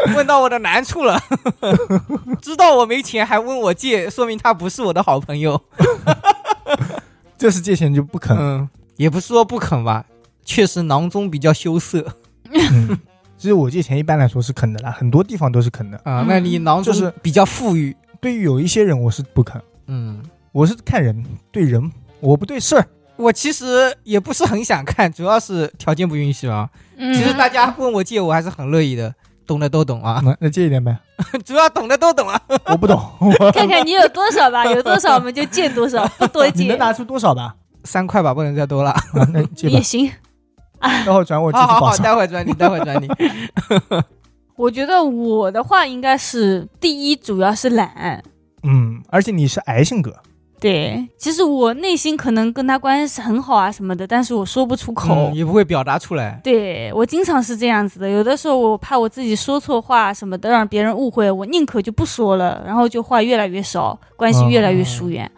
[0.17, 1.21] 问到我的难处了，
[2.41, 5.61] 知道我没钱还问我借，说明他不是我的好朋友。
[7.37, 8.37] 这是借钱就不肯。
[8.37, 10.05] 嗯，也不是说不肯吧，
[10.45, 12.05] 确实囊中比较羞涩
[12.51, 12.99] 嗯，
[13.39, 15.97] 其实我借钱一般来说是肯的啦，很多地方都是肯的。
[15.99, 17.97] 啊、嗯那你囊中就是比较富裕。
[18.21, 20.23] 对于有一些人，我是不肯，嗯，
[20.53, 21.91] 我是看人，对人，
[22.21, 22.87] 我不对事儿。
[23.17, 26.69] 我其实也不是很想看，主要是条件不允许啊。
[26.99, 29.15] 嗯其实大家问我借，我还是很乐意的，
[29.51, 30.97] 懂的都懂啊，那那借一点呗，
[31.45, 32.41] 主要懂的都懂啊。
[32.67, 33.03] 我不懂，
[33.41, 37.57] 我 看看你有多少吧，有多少我们就借多少， 不多借你能拿出多少吧？
[37.83, 38.93] 三块吧，不能再多了。
[38.93, 39.03] 啊，
[39.35, 40.09] 那借吧也，行。
[40.81, 41.97] 待会儿转我支好好。
[41.97, 43.09] 待会儿转你，待会儿转你。
[44.55, 48.23] 我觉得我的话应该是第一，主要是懒。
[48.63, 50.15] 嗯，而且你是癌性格，
[50.61, 55.15] 对，其实我内心可能跟他关系很好啊什么的，但是我说不出口。
[55.15, 56.39] 嗯也不会表达出来。
[56.45, 65.31] 对我经常是这样子的，有的时候我怕我自己说错话什么的，让别人误会，我宁可就不说了，然后就话越来越少，关系越来越疏远。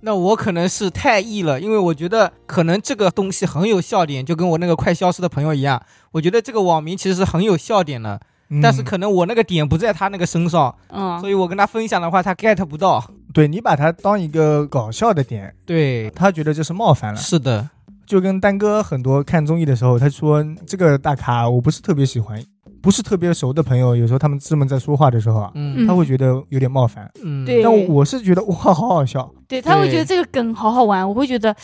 [0.00, 5.82] 那我可能是太 E 了，因为我觉得可能这个东西很有笑点，就跟我那个快消失的朋友一样。
[6.12, 8.20] 我觉得这个网名其实是很有笑点的，
[8.50, 13.02] 嗯但是可能我那个点不在他那个身上，嗯，所以我跟他分享的话，他 get 不到。
[13.32, 17.20] 对你把它当一个搞笑的点，对，他觉得这是冒犯了。
[17.20, 17.68] 是的，
[18.06, 22.42] 就跟丹哥很多看综艺的时候，他说这个大咖我不是特别喜欢，
[22.80, 27.10] 不是特别熟的朋友，有时候他们这么在说话的时候啊，嗯他会觉得有点冒犯。
[27.22, 29.30] 嗯，对但我是觉得哇，好好笑。
[29.46, 31.54] 对他会觉得这个梗好好玩，我会觉得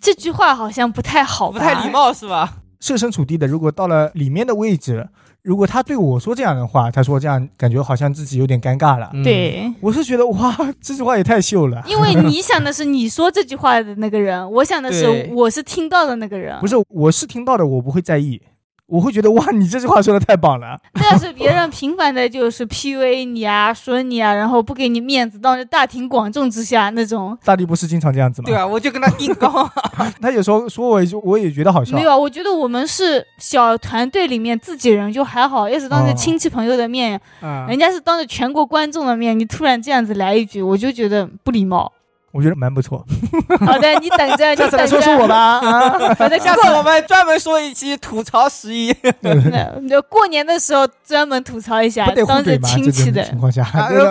[0.00, 1.90] 这句话好像不太好，不太礼。
[1.90, 2.58] 貌是吧？
[2.80, 5.08] 设身处地的，如果到了里面的位置，
[5.42, 9.10] 如果他对我说这样的话，他说这样感觉好像自己有点尴尬了。
[9.12, 11.82] 嗯，对，我是觉得哇，这句话也太秀了。
[11.86, 16.56] 因为你想的是你说这句话的那个人，我想的是我是听到的那个人。
[16.60, 18.40] 不是，我是听到的，我不会在意，
[18.86, 20.78] 我会觉得哇，你这句话说的太棒了。
[20.94, 28.46] 那要是别人频繁的就是 PUA 你啊、说你啊，然后不给你面子，当着大庭广众之下那种，大力不是经常这样子吗？
[28.46, 29.70] 对啊，我就跟他硬刚。
[30.20, 32.02] 他有时候说我，就我也觉得好笑没。
[32.02, 41.90] 有啊，我觉得我们是小团队里面自己人就还好，要是当着哦亲戚朋友的面，嗯人家是当着全国观众的面，你突然这样子来一句，我就觉得不礼貌。
[42.32, 43.04] 我觉得蛮不错。
[43.66, 44.88] 好的，你等着， 你下次来等着。
[44.88, 45.36] 说说我吧。
[45.36, 48.94] 啊， 好的，下次我们专门说一期吐槽十一。
[49.20, 49.34] 那
[49.82, 53.38] 那过年的时候专门吐槽一下当着亲戚的情。
[53.38, 53.62] 况下，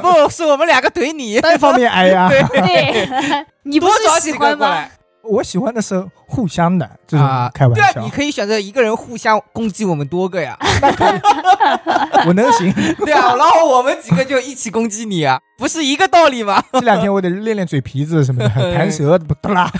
[0.01, 2.29] 不是我们两个怼你，单方面挨呀。
[2.29, 4.85] 对，你不是喜欢吗？
[5.23, 7.49] 我喜欢的是互相的这种啊？
[7.53, 10.57] 开玩笑对啊，你，可以选择一个人互相攻击我们多个呀。
[12.27, 12.73] 我能行。
[12.97, 16.63] 对啊，然后我们几个就一起攻击你啊，不是一个道理吗？
[16.73, 19.71] 这两天我得练练嘴皮子什么的，弹舌不得啦。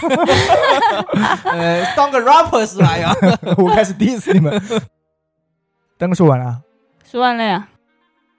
[1.46, 2.98] 呃，当个 rapper 是吧？
[2.98, 3.14] 呀，
[3.58, 4.62] 我开始 diss 你们。
[5.98, 6.62] 单个说完了。
[7.10, 7.68] 说完了呀。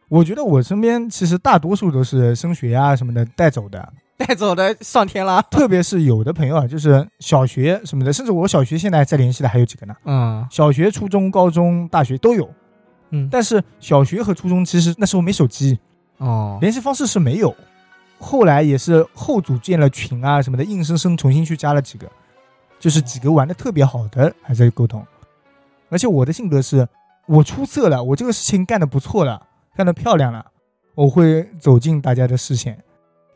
[0.08, 3.88] 我觉得我身边其实大多数都是升学啊什么的带走的，
[4.24, 5.42] 带走的上天了。
[5.50, 9.94] 特别是有的朋友啊，就是小学什么的，甚至我小学现在在联系的还有几个呢。
[10.04, 12.48] 嗯小学、初中、高中、大学都有，
[13.10, 15.78] 嗯，但是小学和初中其实那时候没手机，
[16.18, 17.54] 哦，联系方式是没有。
[18.18, 22.06] 后来也是后组建了群啊什么的，硬生生重新去加了几个，
[22.78, 25.04] 就是几个玩的特别好的还在沟通。
[25.90, 26.86] 而且我的性格是，
[27.26, 29.44] 我出色了，我这个事情干的不错了，
[29.74, 30.46] 干的漂亮了，
[30.94, 32.78] 我会走进大家的视线。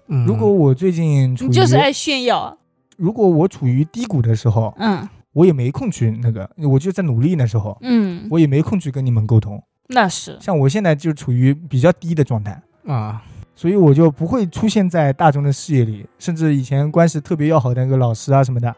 [0.09, 0.27] 嗯。
[0.27, 2.57] 如果我最近处于，你就是爱炫耀，
[2.97, 5.09] 如果我处于低谷的时候，嗯。
[5.33, 9.63] 我也没空去那个，我就在努力那时候，嗯，我也没空去跟你们沟通。
[9.89, 10.39] 那是。
[10.41, 13.23] 像我现在就处于比较低的状态，啊，
[13.55, 16.07] 所以我就不会出现在大众的视野里。
[16.19, 18.75] 甚至以前关系特别要好的那个老师啊什么的，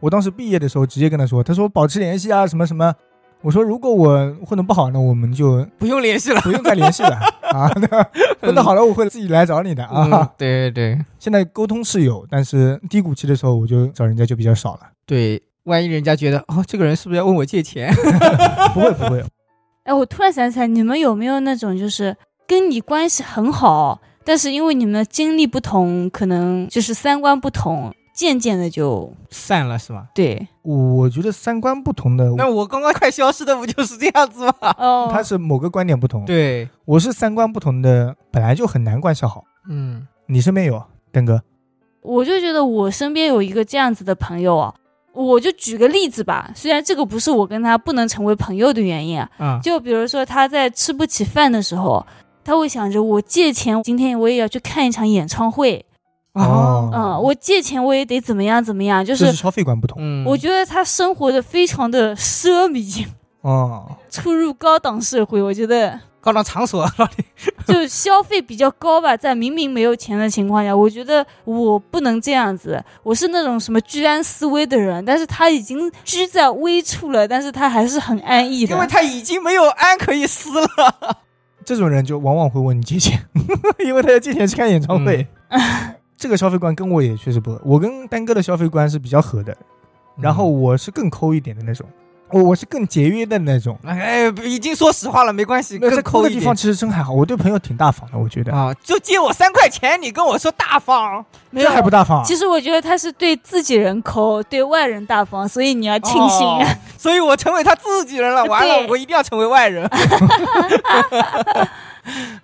[0.00, 2.94] 我当时毕业的时候直接跟他说，他说保持联系啊什么什么。
[3.40, 7.16] 我说如果我混得不好，那我们就不用联系了不用再联系了
[7.52, 7.70] 啊。
[7.76, 8.04] 那
[8.40, 10.08] 混得好了，我会自己来找你的啊。
[10.10, 14.80] 嗯对对现在沟通是有，但是低谷期的时候，我就找人家就比较少了。
[15.06, 17.92] 对，万一人家觉得哦，这个人是不是要问我借钱？
[18.74, 19.24] 不会不会，
[19.84, 22.16] 哎，我突然想起来，你们有没有那种就是
[22.46, 30.08] 跟你关系很好，但是因为你们的经历不同，可能就是三观不同，渐渐的就散了是吗？
[30.12, 34.74] 对我觉得三观不同的，那我刚刚快消失的不就是这样子吗？
[34.76, 39.44] 哦，他是某个观点不同，对，我是三观不同的，本来就很难关系好。
[39.70, 41.40] 嗯你身边有邓哥？
[42.02, 44.74] 我就觉得我身边有一个这样子的朋友啊，
[45.12, 52.04] 我就举个例子吧，虽然这个不是我跟他不能成为朋友的原因啊，啊，就比如说他在吃不起饭的时候，
[52.42, 55.86] 他会想着我借钱，今天我也要去看一场演唱会，
[56.38, 63.06] 哦嗯，我借钱我也得怎么样怎么样，就是是消费观不同嗯，我觉得他生活的非常的奢靡，
[63.42, 63.96] 哦。
[64.10, 66.86] 出入高档社会，我觉得高档场所，
[67.66, 72.82] 就消费比较高吧，在明明没有钱的情况下，我觉得我不能这样子。
[73.02, 78.74] 我是那种什么居安思危的人，但是他已经居在危处了，但是他还是很安逸的。
[78.74, 81.18] 因为他已经没有安可以思了。
[81.66, 83.22] 这种人就往往会问你借钱，
[83.84, 85.26] 因为他要借钱去看演唱会。
[85.50, 85.60] 嗯
[86.18, 89.56] 这个消费观跟我也确实不合，我跟丹哥的消费观是比较合的，
[90.20, 91.86] 然后我是更抠一点的那种，
[92.30, 93.78] 我我是更节约的那种。
[93.84, 98.52] 哎，已经说实话了，没关系，那在更抠的地方其实真还好，我对朋友挺大方的，我觉得。
[98.52, 102.24] 啊，就借我三块钱，你跟我说大方，这还不大方？
[102.24, 106.46] 其实我觉得他是对自己人抠，对外人大方，所以你要庆幸。
[106.46, 106.66] 哦
[106.98, 108.44] 所以我成为他自己人了。
[108.46, 109.88] 完了，我一定要成为外人。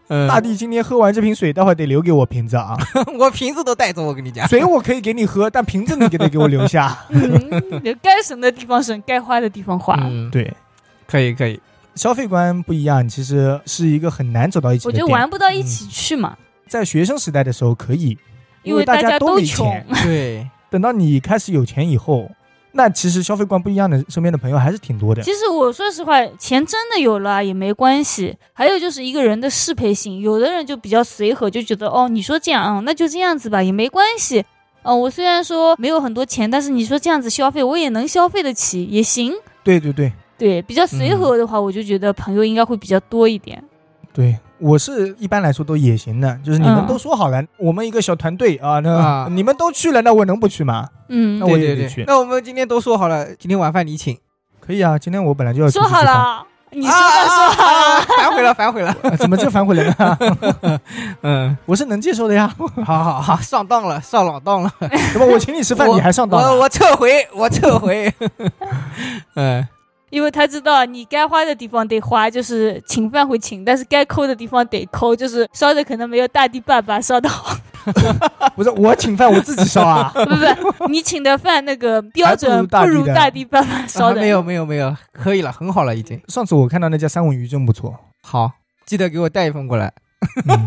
[0.09, 2.77] 嗯， 大弟今天喝完这瓶水，待会儿得留给我瓶子啊。
[3.19, 4.47] 我瓶子都带走，我跟你讲。
[4.49, 6.97] 水我可以给你喝，但瓶子你得给我留下。
[7.09, 7.41] 嗯，
[8.03, 9.97] 该省的地方省，该花的地方花。
[10.03, 10.53] 嗯，对，
[11.07, 11.61] 可以可以。
[11.95, 15.07] 消费观不一样，其实是一个很难走到一起我觉得。
[15.07, 16.37] 玩不到一起去嘛，
[16.67, 18.19] 在学生时代的时候可以，
[18.63, 19.87] 因为大家都没穷钱。。
[20.03, 22.29] 对，等到你开始有钱以后，
[22.77, 25.23] 那其实消费观不一样的身边的朋友还是挺多的。
[25.23, 28.37] 其实我说实话，钱真的有了也没关系。
[28.53, 34.45] 还有就是一个人的适配性，有的人就比较随和，就觉得哦，你说这样，嗯，那就这样子吧，也没关系。
[34.83, 39.33] 哦，我虽然说没有很多钱，但是你说这样子消费，我也能消费得起，也行。
[39.63, 43.63] 对对对对，比较随和的话，我就觉得朋友应该会比较多一点。
[44.15, 50.89] 对，我是一般来说都也行的，就是你们嗯都说好了，我们一个小团队啊，那、啊你们都去了，那我能不去吗？
[51.09, 52.05] 嗯那，我对对对也得去。
[52.07, 54.17] 那我们今天都说好了，今天晚饭你请。
[54.61, 56.97] 可以啊，今天我本来就要说好了，你说的
[57.27, 57.79] 说好了。
[57.99, 58.97] 啊，反悔了，反悔了。
[59.03, 60.81] 啊怎么就反悔了呢？
[61.23, 62.51] 嗯，我是能接受的呀。
[62.87, 64.73] 好好好，上当了，上老当了。
[65.13, 66.41] 怎么我请你吃饭，你还上当？
[66.57, 68.11] 我撤回，我撤回。
[69.35, 69.67] 嗯，
[70.15, 77.59] 因为他知道你该花的地方得花，就是请饭会请，但是该抠的地方得抠，就是烧的可能没有大地爸爸烧的好。
[78.55, 80.09] 不是我请饭，我自己烧啊。
[80.15, 80.25] 不
[80.79, 84.21] 不，你请的饭那个标准不如大地的如大地爸爸烧的。
[84.21, 86.23] 啊没有没有没有，可以了，很好了，已经。
[86.29, 88.53] 上次我看到那家三文鱼真不错，好，
[88.87, 89.93] 记得给我带一份过来。
[90.47, 90.65] 嗯、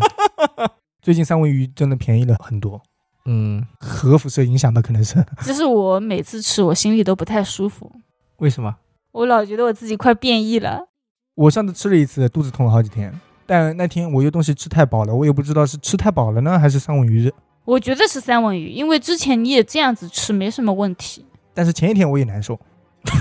[1.00, 2.82] 最近三文鱼真的便宜了很多，
[3.24, 5.24] 嗯，核辐射影响的，可能是。
[5.40, 7.90] 这是我每次吃，我心里都不太舒服，
[8.36, 8.76] 为什么？
[9.12, 10.88] 我老觉得我自己快变异了。
[11.34, 13.12] 我上次吃了一次，肚子痛了好几天。
[13.46, 17.32] 但那天我有东西吃太饱了，我也不知道是吃太饱了呢，还是三文鱼。
[17.64, 21.24] 我觉得是三文鱼，因为之前你也这样子吃，没什么问题。
[21.54, 22.58] 但是前一天我也难受，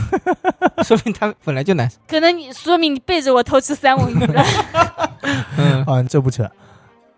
[0.83, 1.97] 说明他本来就难受。
[2.07, 4.43] 可能你说明你背着我偷吃三文鱼了。
[5.57, 6.49] 嗯， 啊，这不扯。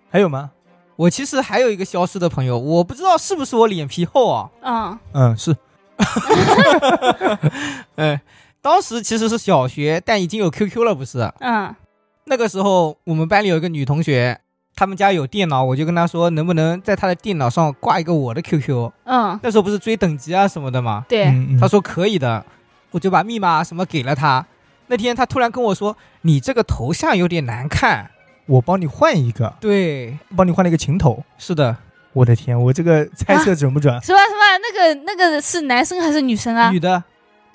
[0.09, 0.51] 还有吗？
[0.95, 4.49] 我其实还有一个消失的朋友，我不知道是不是我脸皮厚啊。
[4.61, 5.55] 嗯嗯，是
[7.95, 8.19] 嗯，
[8.61, 11.31] 当时其实是小学，但已经有 QQ 了，不是？
[11.39, 11.75] 嗯
[12.25, 14.39] 那个时候我们班里有一个女同学，
[14.75, 18.91] 他们家有电脑，我就跟她说能不能在她的电脑上挂一个我的 QQ。
[19.05, 21.05] 嗯，那时候不是追等级啊什么的吗？
[21.09, 22.45] 对，嗯嗯她说可以的，
[22.91, 24.45] 我就把密码什么给了她。
[24.87, 28.11] 那天她突然跟我说：“你这个头像有点难看。
[28.45, 31.23] 我帮你换一个”，对，帮你换了一个情头。
[31.39, 31.75] 是的，
[32.13, 33.91] 我的天，我这个猜测准不准？
[34.01, 34.59] 什么什么？
[34.61, 36.69] 那个那个是男生还是女生啊？
[36.69, 37.03] 女的。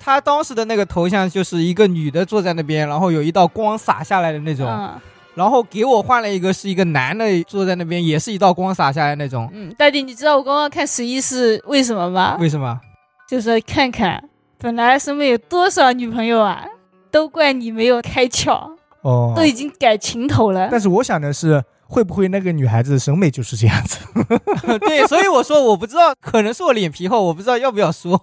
[0.05, 5.01] 她当时的那个头像就是一个女的坐在那边，然后有一道光洒下来的那种，嗯
[5.33, 9.49] 然后给我换了一个是一个男的坐在那边，也是一道光洒下来那种。
[9.51, 12.37] 嗯，大弟，你知道我刚刚看十一是为什么吗？
[12.39, 12.79] 为什么？
[13.27, 14.23] 就是看看
[14.59, 16.63] 本来身边有多少女朋友啊，
[17.09, 20.69] 都怪你没有开窍，哦都，已经改情头了。
[20.71, 23.99] 但是我想的是，会不会那个女孩子审美就是这样子？
[24.87, 28.17] 对，所以我说我不知道，可能是我脸皮厚，我不知道要不要说。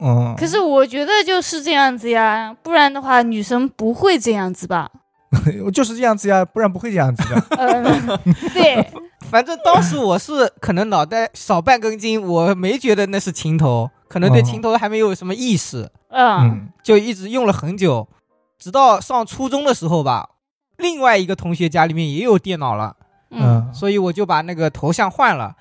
[0.00, 4.90] 嗯，可是我觉得就是这样子呀，不然的话女生不会这样子吧？
[5.64, 7.44] 我就是这样子呀，不然不会这样子的。
[7.56, 8.18] 嗯，
[8.52, 8.84] 对，
[9.30, 18.08] 反正当时我是可能脑袋少半根筋，我没觉得那是情头，可能对哦情头还没有什么意识，嗯嗯，就一直用了很久，
[18.58, 20.30] 直到上初中的时候吧。
[20.78, 22.96] 另外一个同学家里面也有电脑了，
[23.30, 25.54] 嗯嗯，所以我就把那个头像换了。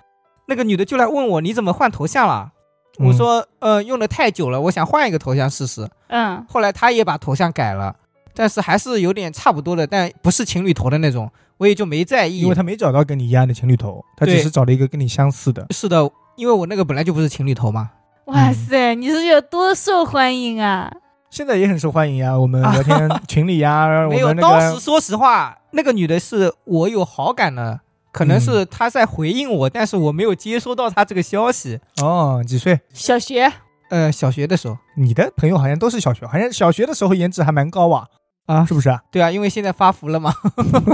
[0.47, 2.53] 那个女的就来问我你怎么换头像了？
[2.99, 5.87] 嗯我说呃用的太久了，我想换一个头像试试。
[6.07, 7.95] 嗯后来他也把头像改了，
[8.33, 12.41] 但是还是有点差不多的，但不是情侣头的那种，我也就没在意。
[12.41, 15.65] 因为他没找到跟你一样的情侣头，他只是找了一个跟你相似的。
[15.71, 17.91] 是的，因为我那个本来就不是情侣头嘛。
[18.29, 20.91] 哇塞，你是有多受欢迎啊？
[21.31, 27.79] 现在也很受欢迎呀，我们 聊天群里呀，我没有，们那个当时说实话，那个女的是我有好感的，
[28.19, 31.79] 可能是他在回应我，但是我没有接收到他这个消息。
[32.01, 32.77] 哦，几岁？
[32.91, 33.49] 小学
[33.89, 38.07] 呃，小学的时候你的朋友好像都是小学，好像小学的时候颜值还蛮高啊，
[38.45, 39.01] 啊，是不是啊？
[39.09, 40.33] 对啊，因为现在发福了嘛。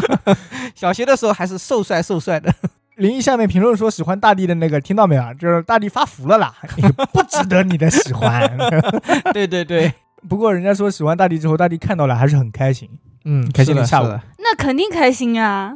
[0.76, 2.54] 小学的时候还是瘦帅瘦帅的。
[2.98, 5.34] 林一下面评论说喜欢大地的那个，听到没有啊？
[5.34, 6.54] 就是大地发福了啦，
[7.12, 8.56] 不值得你的喜欢。
[9.34, 9.92] 对对对，
[10.30, 12.88] 不过人家说喜欢大地之后，大地看到了还是很开心。
[13.28, 15.74] 嗯，开心的下午是是的那肯定开心啊，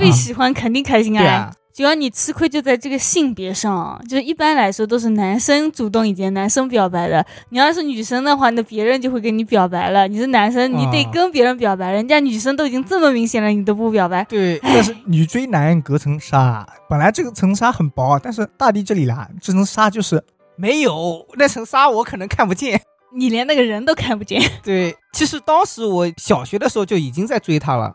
[0.00, 7.24] 被喜欢肯定开心对啊，主要你吃亏就在这个性别上，就是一般来说都是男生主动一点，男生表白的。
[7.50, 10.08] 你要是女生的话，那别人就会跟你表白了。
[10.08, 20.22] 你是男生，你得啊跟别人表白，人家女生都已经这么明显了，你都不表白，对，但是女追男隔层纱，本来这个层纱很薄，但是大地这里啦，这层纱就是
[20.56, 22.80] 没有那层纱我可能看不见。
[23.12, 24.40] 你连那个人都看不见。
[24.62, 27.92] 对，其实当时我小学的时候就已经在追她了。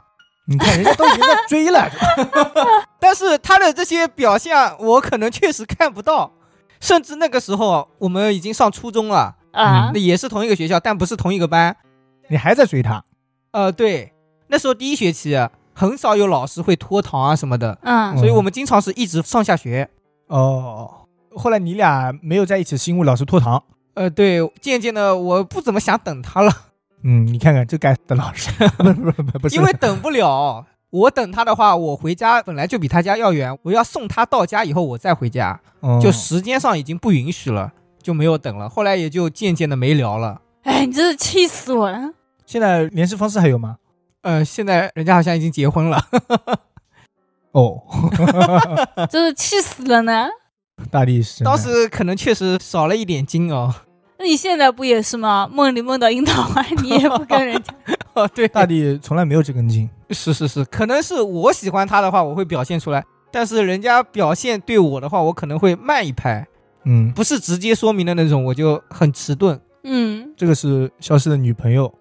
[0.48, 1.90] 你看人家都已经在追了，
[3.00, 6.32] 但是他的这些表现，我可能确实看不到。
[6.80, 11.76] 甚至那个时候，我们已经上初中了，啊那，也是同一个学校，但不是同一个班。
[12.28, 13.04] 你还在追他，
[13.52, 14.14] 呃，对，
[14.48, 15.36] 那时候第一学期
[15.74, 19.90] 很少有老师会拖堂啊什么的，嗯所以我们经常是一直上下学。
[20.28, 21.08] 哦。
[21.36, 23.62] 后来你俩没有在一起，是因为老师拖堂。
[23.96, 26.52] 呃，对，渐渐的我不怎么想等他了，
[27.08, 30.66] 嗯，你看看这该死的老师， 不不不不是，因为等不了。
[30.90, 38.68] 我等他的话，我回家本来就比他家要远，我要送他到家以后我再回家，哦就时间上已经不允许了，就没有等了。
[38.68, 40.42] 后来也就渐渐的没聊了。
[40.64, 42.14] 哎，你真是气死我了！
[42.46, 43.78] 现在联系方式还有吗？
[44.22, 46.02] 呃，现在人家好像已经结婚了。
[47.52, 47.84] 哦，
[49.12, 50.28] 真是气死了呢。
[50.90, 53.74] 大力士，当时可能确实少了一点金哦。
[54.18, 55.50] 那你现在不也是吗？
[55.52, 57.74] 梦里梦到樱桃花，你也不跟人家。
[58.14, 59.90] 哦，对，大地从来没有这根筋。
[60.12, 63.02] 是是是，可能是我喜欢他的话，我会表现出来；
[63.32, 66.48] 但是人家表现对我的话，我可能会慢一拍，
[66.86, 69.60] 嗯，不是直接说明的那种，我就很迟钝。
[69.84, 71.94] 嗯，这个是消失的女朋友，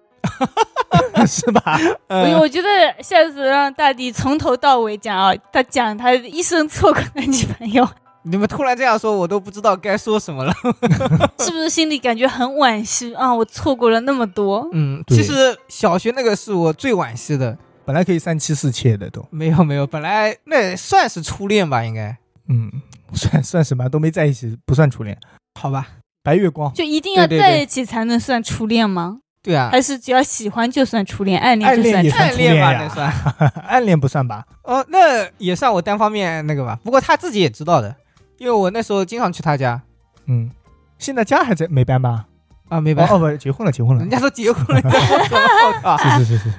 [1.27, 1.77] 是吧？
[2.07, 2.67] 我呃我觉得
[3.03, 7.87] 下次让大地从头到尾讲啊，他讲他一生错过的女朋友，
[8.27, 10.53] 你们突然这样说，我都不知道该说什么了。
[11.39, 13.33] 是不是心里感觉很惋惜啊？
[13.33, 14.67] 我错过了那么多。
[14.73, 17.55] 嗯，其实小学那个是我最惋惜的。
[17.85, 22.17] 本来可以三妻四妾的都，没有没有，本来那算是初恋吧，应该
[22.49, 22.71] 嗯，
[23.13, 25.15] 算算什么都没在一起，不算初恋。
[25.59, 25.87] 好吧？
[26.23, 29.19] 白月光，就一定要在一起才能算初恋吗？
[29.43, 33.51] 对啊，还是只要喜欢就算初恋，暗恋就算初暗恋吧，初恋呀那算。
[33.67, 34.43] 暗恋不算吧？
[34.63, 36.79] 哦，那也算我单方面那个吧。
[36.83, 37.95] 不过他自己也知道的，
[38.37, 39.81] 因为我那时候经常去他家
[40.27, 40.49] 嗯，
[40.97, 42.25] 现在家还在没搬吧？
[42.69, 44.09] 啊，没搬，哦哦不，结婚了，结婚了人。
[44.09, 45.39] 家都结婚了，你在说什么？
[45.67, 45.97] 我靠！
[45.97, 46.57] 是是是是是，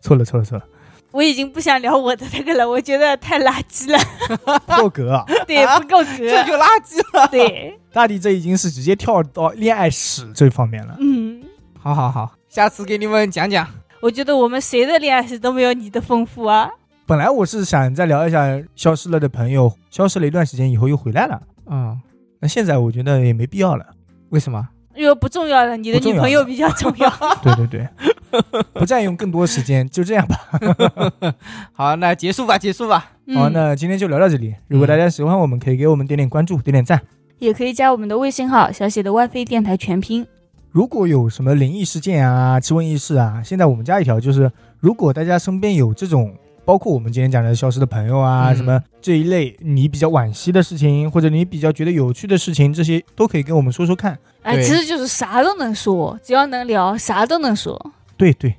[0.00, 0.64] 错了错了错了，
[1.12, 3.98] 我已经不想聊我的那个了，我觉得太垃圾了，
[4.66, 5.24] 不够格啊！
[5.48, 7.26] 对，不够格这，就垃圾了。
[7.28, 10.94] 对，大地这已经是直接跳到恋爱史这方面了。
[11.00, 11.42] 嗯，
[11.80, 13.66] 好好好，下次给你们讲讲。
[14.02, 16.68] 我觉得我们谁的恋爱史都没有你的丰富啊。
[17.08, 21.96] 本来我是想再聊一下消失了的朋友，消失了一段时间以后又回来了，嗯，
[22.40, 23.86] 那现在我觉得也没必要了。
[24.30, 24.68] 为什么？
[24.96, 27.08] 因为不重要了，你的女朋友比较重要。
[27.44, 27.88] 对 对对，
[28.74, 30.36] 不占用更多时间，就这样吧。
[31.72, 32.98] 好，那结束吧，结束吧。
[33.34, 34.56] 好，嗯，那今天就聊到这里。
[34.66, 37.00] 如果大家喜欢我们，可以给我们点点关注，点点赞。
[37.38, 40.26] 也可以加我们的微信号“小写的 WiFi 电台全拼
[40.72, 44.50] 如果有什么灵异事件啊、奇闻异事啊，现在我们加一条，就是
[44.80, 46.34] 如果大家身边有这种，
[46.66, 54.18] 包括我们今天讲的消失的朋友啊，嗯什么这一类你比较惋惜的事情，或者你比较觉得有趣的事情，这些都可以跟我们说说看。”。
[54.42, 57.92] 哎，其实就是啥都能说，只要能聊，啥都能说。
[58.16, 58.54] 对对，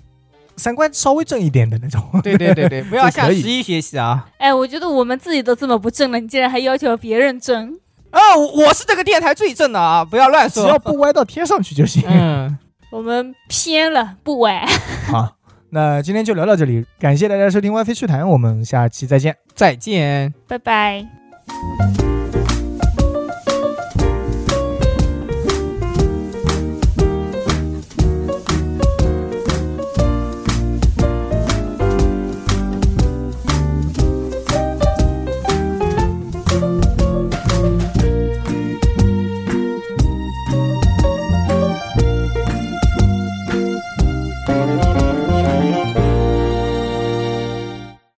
[0.55, 2.01] 三观稍微正一点的那种。
[2.23, 4.27] 对对对对， 不要向十一学习啊！
[4.37, 7.77] 哎，我觉得我们自己都这么不正了，你竟然还要求别人正，
[8.11, 10.03] 啊，我我是这个电台最正的啊！
[10.05, 10.79] 不要乱说只要。
[10.79, 12.03] 不歪到天上去就行。
[12.07, 12.57] 嗯，
[12.91, 14.65] 我们偏了，不歪。
[15.07, 15.36] 好，
[15.69, 19.35] 那今天就聊到这里，感谢大家收听 WiFi 趣谈，我们下期再见。
[19.53, 20.33] 再见。
[20.47, 21.05] 拜拜。